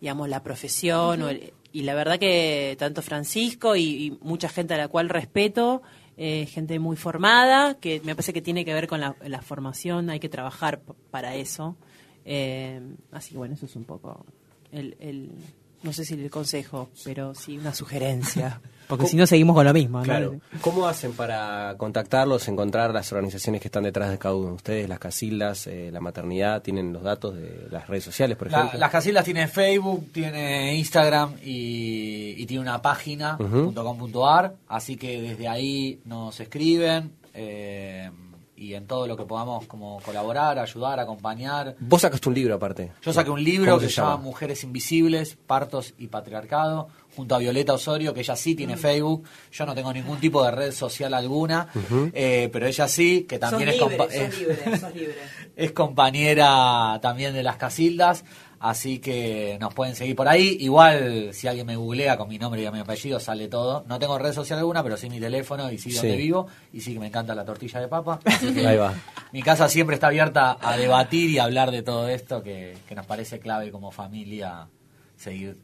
[0.00, 4.72] digamos, la profesión o el- y la verdad que tanto Francisco y, y mucha gente
[4.74, 5.82] a la cual respeto,
[6.16, 10.08] eh, gente muy formada, que me parece que tiene que ver con la, la formación,
[10.08, 11.76] hay que trabajar para eso.
[12.24, 12.80] Eh,
[13.12, 14.24] así que bueno, eso es un poco
[14.72, 15.30] el, el-
[15.82, 18.60] no sé si el consejo, pero sí una sugerencia.
[18.88, 19.98] Porque si no seguimos con lo mismo.
[19.98, 20.04] ¿no?
[20.04, 20.36] Claro.
[20.62, 24.88] ¿Cómo hacen para contactarlos, encontrar las organizaciones que están detrás de cada uno de ustedes,
[24.88, 26.62] las casildas, eh, la maternidad?
[26.62, 28.78] ¿Tienen los datos de las redes sociales, por La- ejemplo?
[28.80, 33.74] las casillas tiene Facebook, tiene Instagram y, y tiene una página Ujú.
[33.74, 37.12] .com.ar, así que desde ahí nos escriben.
[37.34, 38.10] eh,
[38.58, 41.76] y en todo lo que podamos como colaborar, ayudar, acompañar.
[41.78, 42.92] Vos sacaste un libro aparte.
[43.02, 44.22] Yo saqué un libro ¿Cómo que se llama llama?
[44.24, 49.24] Mujeres Invisibles, Partos y Patriarcado, junto a Violeta Osorio, que ella sí tiene Facebook.
[49.52, 51.68] Yo no tengo ningún tipo de red social alguna,
[52.12, 55.14] eh, pero ella sí, que también sos es, libre, compa- sos es- libre, sos libre.
[55.56, 58.24] es compañera también de las Casildas.
[58.60, 60.56] Así que nos pueden seguir por ahí.
[60.60, 63.84] Igual, si alguien me googlea con mi nombre y mi apellido, sale todo.
[63.88, 66.48] No tengo red social alguna, pero sí mi teléfono y sí donde vivo.
[66.72, 68.18] Y sí que me encanta la tortilla de papa.
[68.24, 68.94] Así que Ahí va.
[69.32, 72.94] mi casa siempre está abierta a debatir y a hablar de todo esto que, que
[72.96, 74.66] nos parece clave como familia
[75.16, 75.56] seguir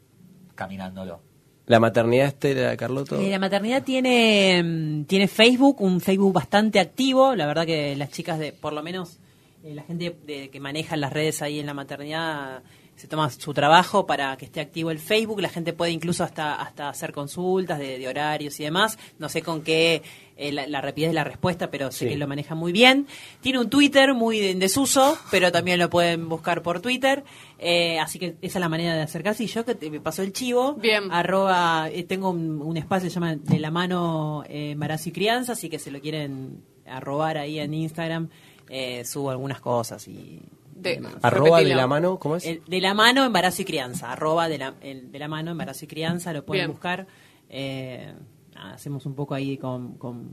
[0.55, 1.21] caminándolo.
[1.67, 3.19] La maternidad estera de Carloto.
[3.19, 7.35] Eh, la maternidad tiene, mm, tiene Facebook, un Facebook bastante activo.
[7.35, 9.19] La verdad que las chicas de, por lo menos
[9.65, 12.63] eh, la gente de- que maneja las redes ahí en la maternidad
[12.97, 15.41] se toma su trabajo para que esté activo el Facebook.
[15.41, 18.99] La gente puede incluso hasta hasta hacer consultas de, de horarios y demás.
[19.19, 20.03] No sé con qué
[20.37, 22.09] eh, la, la rapidez de la respuesta, pero sé Sí.
[22.11, 23.07] que lo maneja muy bien.
[23.41, 27.25] Tiene un Twitter muy en desuso, pero también lo pueden buscar por Twitter.
[27.59, 29.45] Eh, así que esa es la manera de acercarse.
[29.45, 31.11] Y yo que te- me pasó el chivo, Bien.
[31.13, 35.13] arroba, eh, tengo un, un espacio que se llama De la mano eh, embarazo y
[35.13, 38.29] crianza, así que si lo quieren arrobar ahí en Instagram,
[38.69, 40.41] eh, subo algunas cosas y
[40.75, 41.01] De-.
[41.23, 42.45] Arroba de la mano, ¿cómo es?
[42.47, 45.85] El- de la mano embarazo y crianza, arroba de la, el- de la mano embarazo
[45.85, 46.71] y crianza, lo pueden Bien.
[46.73, 47.07] buscar.
[47.49, 48.13] Eh,
[48.57, 50.31] hacemos un poco ahí con, con,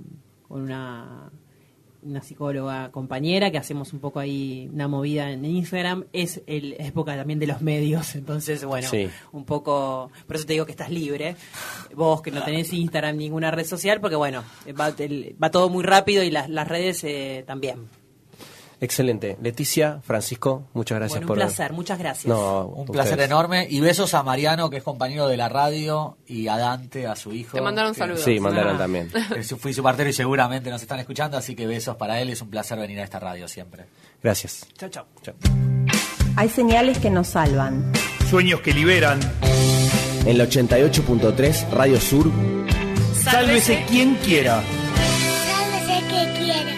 [0.48, 1.32] con una
[2.04, 7.16] una psicóloga compañera que hacemos un poco ahí una movida en Instagram es el época
[7.16, 9.08] también de los medios entonces bueno Sí.
[9.34, 11.36] un poco por eso te digo que estás libre
[11.94, 14.44] vos que no tenés Instagram ninguna red social porque bueno
[14.80, 17.88] va, el- va todo muy rápido y las, las redes eh, también
[18.82, 19.38] Excelente.
[19.42, 21.38] Leticia, Francisco, muchas gracias bueno un por.
[21.38, 22.92] placer muchas gracias No, Un ustedes.
[22.92, 23.68] placer enorme.
[23.70, 27.32] Y besos a Mariano, que es compañero de la radio, y a Dante, a su
[27.32, 27.56] hijo.
[27.56, 28.24] Te mandaron que- saludos.
[28.24, 28.80] Sí, mandaron Ah.
[28.80, 29.12] también.
[29.60, 32.30] Fui su partero y seguramente nos están escuchando, así que besos para él.
[32.32, 33.86] Es un placer venir a esta radio siempre.
[34.22, 34.66] Gracias.
[34.78, 35.36] chao chao Chao.
[36.36, 37.92] Hay señales que nos salvan.
[38.30, 39.20] Sueños que liberan.
[40.26, 42.32] En la 88.3 Radio Sur.
[43.24, 44.64] Sálvese quien quiera.
[45.46, 46.76] Sálvese que quiera.